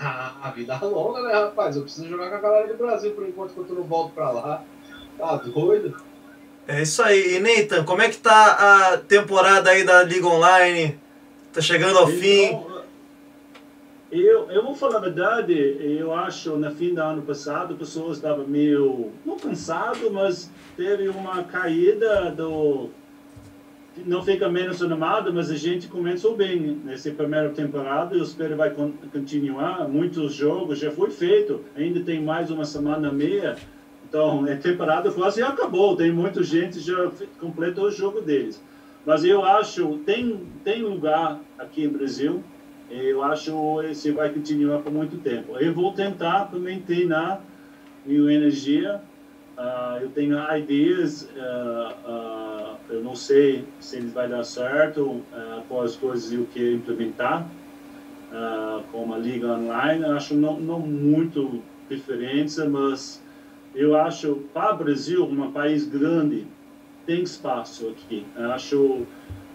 [0.00, 1.76] Ah, vida longa, né, rapaz?
[1.76, 4.30] Eu preciso jogar com a galera do Brasil por enquanto que eu não volto pra
[4.30, 4.62] lá.
[5.18, 5.96] Tá doido?
[6.66, 7.36] É isso aí.
[7.36, 10.98] E Nathan, como é que tá a temporada aí da Liga Online?
[11.52, 12.67] Tá chegando ao então, fim?
[14.10, 18.46] Eu, eu vou falar a verdade, eu acho no fim do ano passado pessoas estavam
[18.46, 22.88] meio, não cansado, mas teve uma caída do.
[24.06, 28.16] Não fica menos animado, mas a gente começou bem nessa primeira temporada.
[28.16, 28.70] Eu espero que vai
[29.12, 29.86] continuar.
[29.86, 33.56] Muitos jogos já foi feito, ainda tem mais uma semana e meia.
[34.08, 35.94] Então, a temporada quase acabou.
[35.96, 38.62] Tem muita gente já completou o jogo deles.
[39.04, 42.42] Mas eu acho tem tem lugar aqui no Brasil
[42.90, 45.56] eu acho esse vai continuar por muito tempo.
[45.58, 47.40] Eu vou tentar manter na
[48.04, 49.02] minha energia.
[49.58, 55.20] Uh, eu tenho ideias, uh, uh, eu não sei se ele vai dar certo,
[55.68, 57.46] quais coisas eu quero implementar,
[58.92, 60.04] como a liga online.
[60.04, 61.60] Eu acho não, não muito
[61.90, 63.22] diferença, mas
[63.74, 66.46] eu acho para o Brasil, um país grande,
[67.04, 68.24] tem espaço aqui.
[68.36, 69.06] Eu acho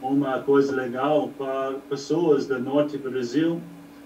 [0.04, 3.62] uma coisa legal para pessoas do norte do Brasil,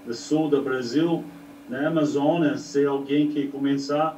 [0.06, 1.24] do sul do Brasil,
[1.68, 4.18] na Amazônia, se alguém que começar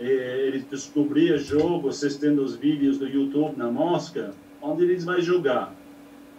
[0.00, 5.72] eh, ele descobrir jogo assistindo os vídeos do YouTube na mosca, onde eles vai jogar.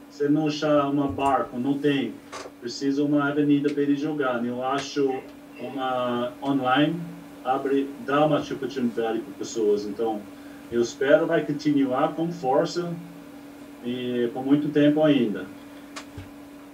[0.09, 2.13] você não achar uma barco, não tem.
[2.59, 4.43] Precisa uma avenida para ele jogar.
[4.45, 5.09] Eu acho
[5.59, 6.99] uma online
[7.43, 9.85] abre, dá uma oportunidade para pessoas.
[9.85, 10.21] Então,
[10.71, 12.93] eu espero vai continuar com força
[13.83, 15.45] e por muito tempo ainda.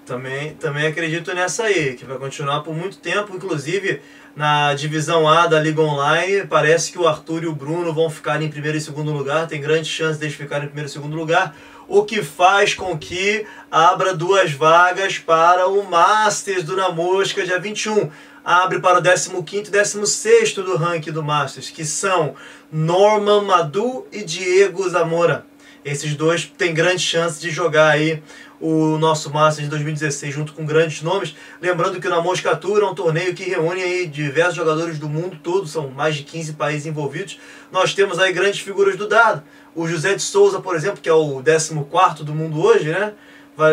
[0.06, 4.02] Também, também acredito nessa aí, que vai continuar por muito tempo, inclusive
[4.34, 8.42] na divisão A da Liga Online, parece que o Arthur e o Bruno vão ficar
[8.42, 11.56] em primeiro e segundo lugar, tem grande chance deles ficarem em primeiro e segundo lugar,
[11.88, 17.60] o que faz com que abra duas vagas para o Masters do Na Mosca, dia
[17.60, 18.10] 21.
[18.46, 22.36] Abre para o 15 e 16 do ranking do Masters, que são
[22.72, 25.46] Norman Madu e Diego Zamora.
[25.84, 28.22] Esses dois têm grande chance de jogar aí
[28.60, 31.36] o nosso Masters de 2016 junto com grandes nomes.
[31.62, 35.68] Lembrando que o Tour é um torneio que reúne aí diversos jogadores do mundo todo,
[35.68, 37.40] são mais de 15 países envolvidos.
[37.72, 39.44] Nós temos aí grandes figuras do dado.
[39.76, 43.14] O José de Souza, por exemplo, que é o 14 do mundo hoje, né?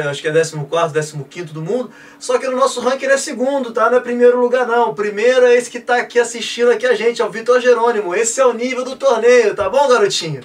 [0.09, 1.91] acho que é 14, 15 do mundo.
[2.19, 3.91] Só que no nosso ranking ele é segundo, tá?
[3.91, 4.91] Não é primeiro lugar, não.
[4.91, 8.15] O primeiro é esse que tá aqui assistindo aqui a gente, é o Vitor Jerônimo.
[8.15, 10.43] Esse é o nível do torneio, tá bom, garotinho?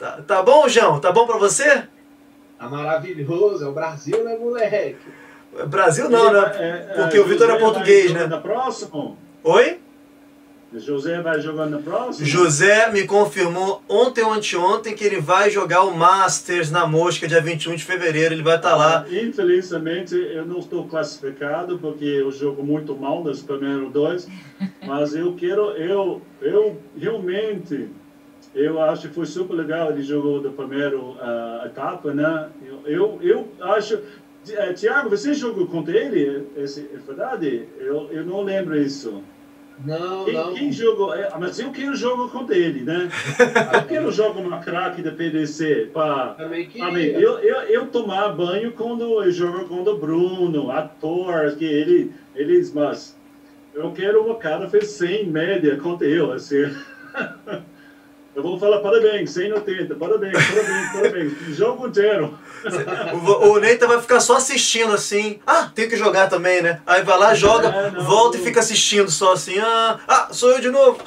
[0.00, 0.98] Tá, tá bom, João?
[0.98, 1.82] Tá bom pra você?
[2.58, 4.96] Tá maravilhoso, é o Brasil, né, moleque?
[5.66, 6.52] Brasil não, né?
[6.54, 8.26] É, é, Porque o Vitor é português, né?
[8.26, 9.14] Na próxima?
[9.44, 9.78] Oi?
[10.72, 12.26] José vai jogar na próxima?
[12.26, 17.40] José me confirmou ontem ou anteontem que ele vai jogar o Masters na Mosca dia
[17.42, 18.32] 21 de fevereiro.
[18.32, 19.04] Ele vai estar tá lá.
[19.10, 24.28] Infelizmente, eu não estou classificado porque eu jogo muito mal nos primeiros dois.
[24.86, 27.90] Mas eu quero, eu, eu realmente
[28.54, 29.90] eu acho que foi super legal.
[29.90, 32.48] Ele jogou da primeira uh, etapa, né?
[32.64, 33.96] Eu, eu, eu acho.
[33.96, 36.46] Uh, Tiago, você jogou contra ele?
[36.56, 37.68] Esse, é verdade?
[37.78, 39.22] Eu, eu não lembro isso.
[39.84, 40.54] Não, quem, não.
[40.54, 41.14] Quem jogou?
[41.14, 43.08] É, mas eu quero jogo contra ele, né?
[43.72, 46.36] eu quero jogar uma craque da PDC para
[46.98, 52.72] eu, eu, eu tomar banho quando eu jogo contra o Bruno, ator, que ele, eles,
[52.74, 53.18] mas
[53.74, 56.64] eu quero uma cara fez 100 média contra eu, assim.
[58.34, 61.32] Eu vou falar parabéns, 180, parabéns, parabéns, parabéns.
[61.56, 62.38] Jogo inteiro.
[63.12, 65.40] O, o Neita vai ficar só assistindo assim.
[65.44, 66.80] Ah, tem que jogar também, né?
[66.86, 69.58] Aí vai lá, joga, é, não, volta e fica assistindo só assim.
[69.58, 71.02] Ah, ah sou eu de novo.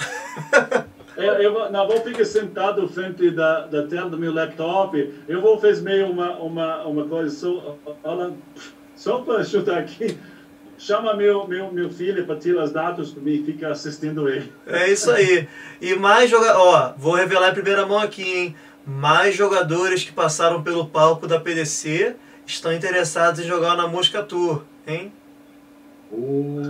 [1.15, 5.13] É, eu não vou ficar sentado frente da, da tela do meu laptop.
[5.27, 7.77] Eu vou fazer meio uma, uma, uma coisa só,
[8.95, 10.17] só para chutar aqui
[10.83, 14.51] chama meu, meu, meu filho para tirar as datas para mim e fica assistindo ele.
[14.67, 15.47] É isso aí.
[15.81, 18.55] E mais jogadores, ó, vou revelar em primeira mão aqui, hein?
[18.85, 22.15] Mais jogadores que passaram pelo palco da PDC
[22.45, 25.11] estão interessados em jogar na Mosca Tour, hein?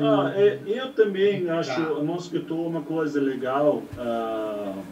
[0.02, 3.82] Ah, é, eu também acho a Mosca Tour uma coisa legal.
[3.98, 4.84] Uh,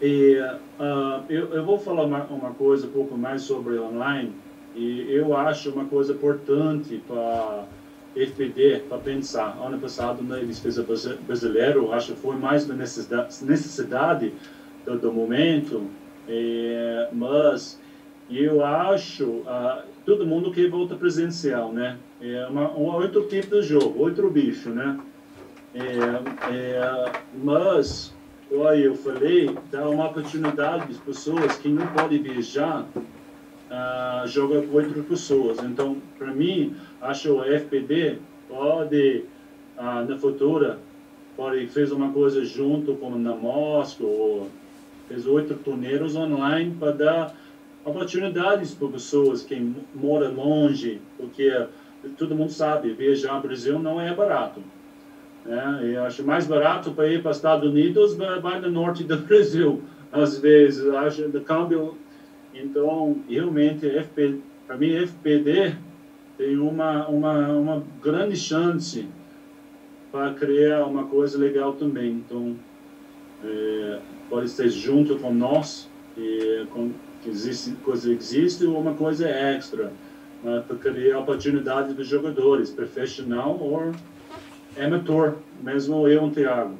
[0.00, 0.38] e
[0.78, 4.32] uh, eu, eu vou falar uma, uma coisa um pouco mais sobre online.
[4.74, 7.64] E eu acho uma coisa importante para
[8.16, 9.58] FPD, para pensar.
[9.62, 10.84] Ano passado, na defesa
[11.26, 14.32] brasileiro, acho que foi mais uma necessidade,
[14.84, 15.86] do, do momento,
[16.28, 17.80] é, mas
[18.30, 21.98] eu acho, uh, todo mundo quer volta presencial, né?
[22.20, 24.98] É uma, um outro tipo de jogo, outro bicho, né?
[25.74, 25.80] É,
[26.52, 27.12] é,
[27.42, 28.14] mas,
[28.52, 32.86] olha, eu falei, dá uma oportunidade as pessoas que não podem viajar
[33.72, 35.58] uh, joga com outras pessoas.
[35.64, 38.18] Então, para mim, acho que o FPD
[38.48, 39.24] pode,
[39.78, 40.78] uh, na futura,
[41.36, 44.48] pode fez uma coisa junto com na Mosca ou
[45.08, 47.34] fez oito torneios online para dar
[47.84, 51.66] oportunidades para pessoas que moram longe, porque
[52.16, 54.60] todo mundo sabe, viajar ao Brasil não é barato.
[55.44, 55.92] Né?
[55.94, 59.82] Eu acho mais barato para ir para os Estados Unidos, vai no norte do Brasil.
[60.12, 61.96] Às vezes, acho que o câmbio
[62.54, 63.86] então, realmente,
[64.66, 65.74] para mim, FPD
[66.36, 69.06] tem uma, uma, uma grande chance
[70.10, 72.12] para criar uma coisa legal também.
[72.12, 72.56] Então,
[73.44, 73.98] é,
[74.28, 76.90] pode ser junto com nós, e, com,
[77.22, 79.92] que existe, coisa existe ou uma coisa extra,
[80.42, 83.92] para criar oportunidades para jogadores, profissional ou
[84.76, 86.76] amateur, mesmo eu Thiago.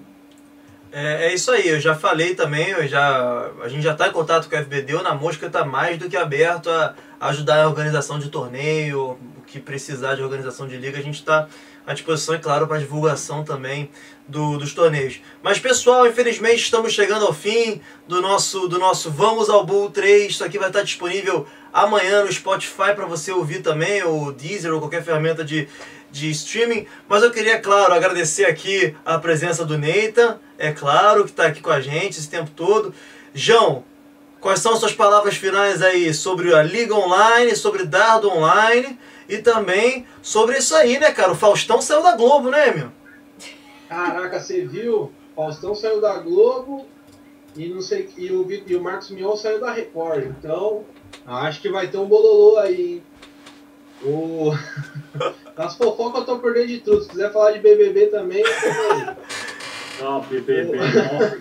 [0.95, 4.13] É, é, isso aí, eu já falei também, eu já, a gente já está em
[4.13, 7.67] contato com a FBD, o Na Mosca está mais do que aberto a ajudar a
[7.67, 11.49] organização de torneio, o que precisar de organização de liga, a gente está
[11.87, 13.91] à disposição, é claro, para divulgação também
[14.29, 15.21] do, dos torneios.
[15.43, 20.33] Mas pessoal, infelizmente estamos chegando ao fim do nosso, do nosso Vamos ao Bull 3,
[20.33, 24.79] isso aqui vai estar disponível amanhã no Spotify para você ouvir também, ou Deezer, ou
[24.79, 25.67] qualquer ferramenta de,
[26.13, 26.87] de streaming.
[27.09, 31.61] Mas eu queria, claro, agradecer aqui a presença do Neita, é claro, que está aqui
[31.61, 32.95] com a gente esse tempo todo.
[33.35, 33.85] João,
[34.43, 38.99] Quais são suas palavras finais aí sobre a Liga Online, sobre Dardo Online
[39.29, 41.31] e também sobre isso aí, né, cara?
[41.31, 42.89] O Faustão saiu da Globo, né, meu?
[43.89, 45.13] Caraca, você viu?
[45.37, 46.89] Faustão saiu da Globo
[47.55, 50.25] e não sei e o, e o Marcos Mion saiu da Record.
[50.25, 50.85] Então,
[51.25, 52.95] acho que vai ter um bololô aí.
[52.95, 53.03] hein?
[54.03, 54.51] O...
[55.57, 57.03] As fofocas eu tô por dentro de tudo.
[57.03, 60.05] Se quiser falar de BBB também, eu tô.
[60.05, 60.73] Não, BBB,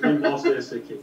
[0.02, 1.00] não, não posso esse aqui.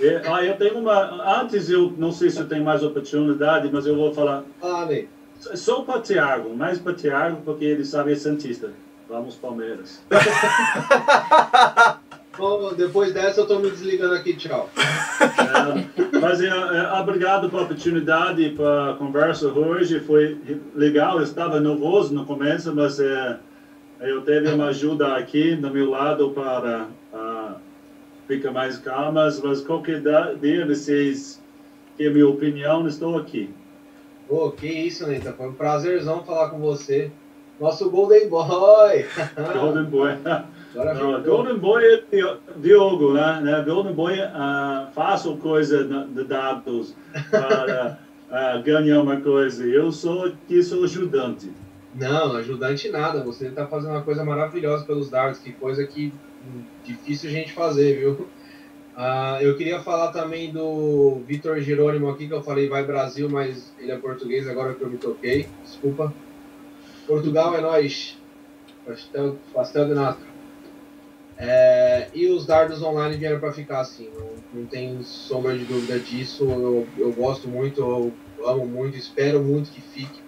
[0.00, 1.40] É, ah, eu tenho uma.
[1.40, 4.42] Antes, eu não sei se eu tenho mais oportunidade, mas eu vou falar.
[4.60, 5.08] Fala, Ney.
[5.38, 8.72] Só para Thiago, mais para Thiago, porque ele sabe é Santista.
[9.08, 10.02] Vamos, Palmeiras.
[12.38, 14.70] Bom, depois dessa eu tô me desligando aqui, tchau.
[15.36, 20.00] É, mas é, é, obrigado pela oportunidade para a conversa hoje.
[20.00, 20.38] Foi
[20.74, 21.18] legal.
[21.18, 23.38] Eu estava nervoso no começo, mas é,
[24.00, 27.54] eu teve uma ajuda aqui do meu lado para uh,
[28.26, 29.30] ficar mais calma.
[29.42, 30.02] Mas qualquer
[30.40, 31.40] dia vocês
[31.96, 33.50] querem minha opinião, estou aqui.
[34.28, 35.32] Pô, que isso, Neta.
[35.32, 37.10] Foi um prazerzão falar com você.
[37.60, 39.06] Nosso Golden Boy!
[39.54, 40.12] Golden Boy.
[40.84, 41.22] Não.
[41.22, 43.40] Golden Boy é Di- Diogo, né?
[43.40, 43.64] né?
[43.66, 46.94] Golden Boy uh, faço coisa de dados
[47.30, 47.98] para
[48.30, 49.64] ah, ganhar uma coisa.
[49.64, 51.50] Eu sou aqui sou ajudante.
[51.94, 53.22] Não, ajudante nada.
[53.24, 55.38] Você tá fazendo uma coisa maravilhosa pelos dardos.
[55.40, 56.12] Que coisa que
[56.84, 58.28] difícil a gente fazer, viu?
[58.94, 63.72] Ah, eu queria falar também do Vitor Jerônimo aqui, que eu falei vai Brasil, mas
[63.78, 65.48] ele é português agora que eu me toquei.
[65.64, 66.12] Desculpa.
[67.06, 68.18] Portugal é nós.
[68.86, 70.35] Pastel, pastel de nata.
[71.38, 75.98] É, e os dardos online vieram para ficar assim, não, não tem sombra de dúvida
[75.98, 76.44] disso.
[76.44, 80.20] Eu, eu gosto muito, eu amo muito, espero muito que fique.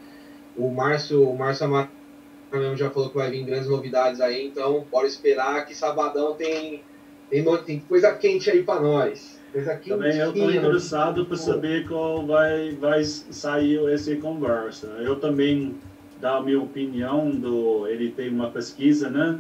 [0.57, 5.07] O Márcio, o Márcio Amaral já falou que vai vir grandes novidades aí, então bora
[5.07, 6.83] esperar que sabadão tem,
[7.31, 9.39] tem, tem coisa quente aí para nós.
[9.53, 14.89] Coisa Também eu estou interessado para saber qual vai, vai sair essa conversa.
[15.01, 15.75] Eu também
[16.21, 19.39] dar a minha opinião do ele tem uma pesquisa, né?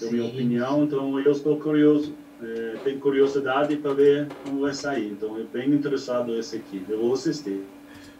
[0.00, 5.06] Da minha opinião, então eu estou curioso, eh, tenho curiosidade para ver como vai sair.
[5.06, 6.84] Então eu bem interessado esse aqui.
[6.88, 7.62] Eu vou assistir.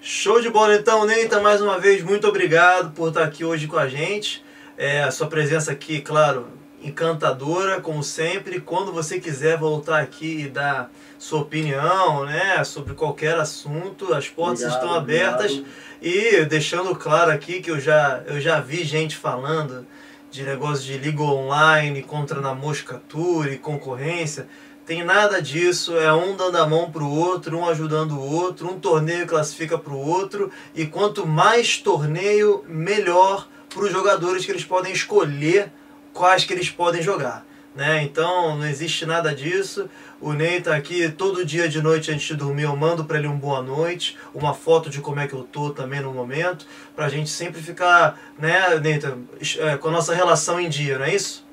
[0.00, 3.78] Show de bola então, Neita, mais uma vez, muito obrigado por estar aqui hoje com
[3.78, 4.44] a gente.
[4.76, 6.46] É, a sua presença aqui, claro,
[6.82, 8.60] encantadora, como sempre.
[8.60, 14.60] Quando você quiser voltar aqui e dar sua opinião, né, sobre qualquer assunto, as portas
[14.60, 15.52] Obrigado, estão abertas.
[15.52, 15.74] obrigado.
[16.02, 19.86] E deixando claro aqui que eu já, eu já vi gente falando
[20.34, 24.48] de negócio de liga online contra na mosca tour e concorrência.
[24.84, 28.80] Tem nada disso, é um dando a mão pro outro, um ajudando o outro, um
[28.80, 34.92] torneio classifica pro outro, e quanto mais torneio, melhor para os jogadores que eles podem
[34.92, 35.72] escolher
[36.12, 37.46] quais que eles podem jogar.
[37.74, 38.04] Né?
[38.04, 39.90] Então não existe nada disso.
[40.20, 43.26] O Ney tá aqui todo dia de noite antes de dormir, eu mando para ele
[43.26, 47.08] um boa noite, uma foto de como é que eu tô também no momento, pra
[47.08, 49.18] gente sempre ficar, né, Neita,
[49.58, 51.44] é, com a nossa relação em dia, não é isso?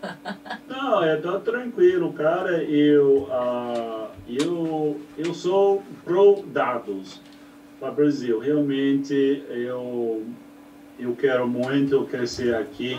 [0.66, 2.62] Não, eu tô tranquilo, cara.
[2.64, 7.20] Eu, ah, eu, eu sou pro dados
[7.78, 8.38] para o Brasil.
[8.38, 10.24] Realmente, eu,
[10.98, 12.98] eu quero muito crescer aqui.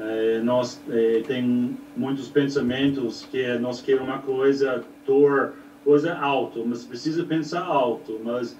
[0.00, 5.52] Eh, nós eh, tem muitos pensamentos que nós queremos uma coisa, tor,
[5.84, 8.20] coisa alto, mas precisa pensar alto.
[8.24, 8.56] Mas,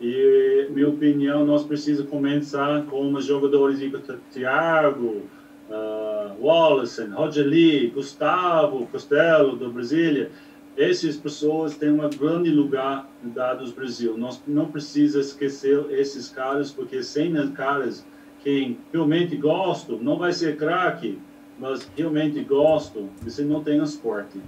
[0.00, 3.90] e, minha opinião, nós precisamos começar com os jogadores de
[4.30, 5.22] Thiago,
[5.70, 10.30] uh, Wallace, Roger Lee, Gustavo Costello do Brasília,
[10.76, 14.16] essas pessoas têm um grande lugar Dados Brasil.
[14.18, 18.04] Nós não precisamos esquecer esses caras, porque sem caras
[18.46, 21.18] quem realmente gosta, não vai ser craque,
[21.58, 24.40] mas realmente gosto, você não tem esporte.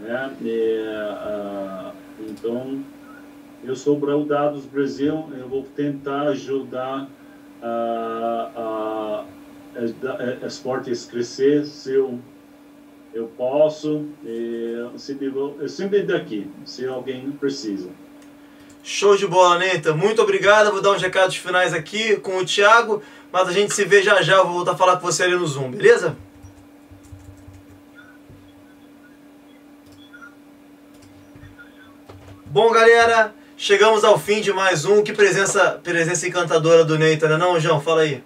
[0.00, 0.34] Né?
[0.40, 1.92] E, ah,
[2.26, 2.82] então,
[3.62, 7.06] eu sou para o Dados Brasil, eu vou tentar ajudar
[7.60, 9.24] a, a,
[9.76, 12.18] a, esportes crescer se eu,
[13.12, 14.06] eu posso.
[14.24, 14.72] E,
[15.30, 17.90] vou, eu sempre daqui, se alguém precisa.
[18.90, 19.92] Show de bola, Neita.
[19.92, 20.72] Muito obrigado.
[20.72, 24.22] Vou dar uns recados finais aqui com o Thiago, mas a gente se vê já
[24.22, 24.36] já.
[24.36, 26.16] Eu vou voltar a falar com você ali no Zoom, beleza?
[32.46, 35.02] Bom, galera, chegamos ao fim de mais um.
[35.02, 37.82] Que presença, presença encantadora do Neita, né não, João?
[37.82, 38.24] Fala aí.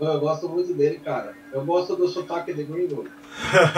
[0.00, 1.36] Eu gosto muito dele, cara.
[1.52, 3.06] Eu gosto do sotaque de gringo.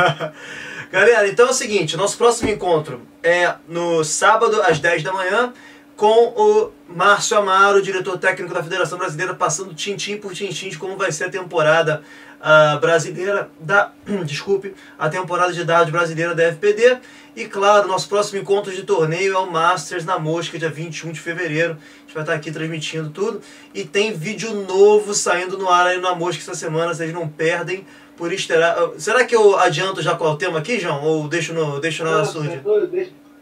[0.92, 5.52] Galera, então é o seguinte, nosso próximo encontro é no sábado às 10 da manhã
[5.97, 10.97] com o Márcio Amaro, diretor técnico da Federação Brasileira, passando tintim por tintim de como
[10.97, 12.03] vai ser a temporada
[12.38, 13.92] uh, brasileira da,
[14.24, 16.99] desculpe, a temporada de dados brasileira da FPD.
[17.34, 21.20] E claro, nosso próximo encontro de torneio é o Masters na Mosca, dia 21 de
[21.20, 21.72] fevereiro.
[21.72, 23.40] A gente vai estar aqui transmitindo tudo.
[23.74, 27.86] E tem vídeo novo saindo no ar aí na Mosca essa semana, vocês não perdem.
[28.16, 28.74] Por esperar.
[28.97, 31.05] Será que eu adianto já qual é o tema aqui, João?
[31.05, 32.62] Ou deixo, no, deixo na surda?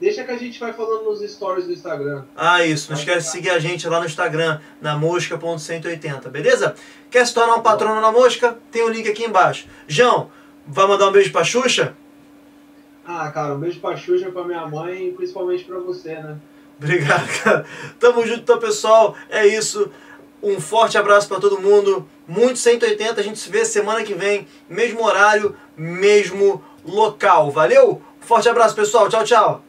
[0.00, 2.24] Deixa, que a gente vai falando nos stories do Instagram.
[2.36, 2.90] Ah, isso.
[2.90, 6.74] Não esquece de seguir a gente lá no Instagram, na mosca.180, beleza?
[7.10, 8.58] Quer se tornar um patrono na mosca?
[8.70, 9.66] Tem o um link aqui embaixo.
[9.86, 10.30] João,
[10.66, 11.94] vai mandar um beijo pra Xuxa?
[13.06, 16.36] Ah, cara, um beijo pra Xuxa, pra minha mãe e principalmente pra você, né?
[16.78, 17.64] Obrigado, cara.
[18.00, 19.14] Tamo junto, então, pessoal.
[19.30, 19.90] É isso.
[20.42, 22.06] Um forte abraço para todo mundo.
[22.26, 23.20] Muito 180.
[23.20, 24.46] A gente se vê semana que vem.
[24.68, 27.50] Mesmo horário, mesmo local.
[27.50, 28.02] Valeu?
[28.20, 29.08] Forte abraço, pessoal.
[29.08, 29.64] Tchau, tchau.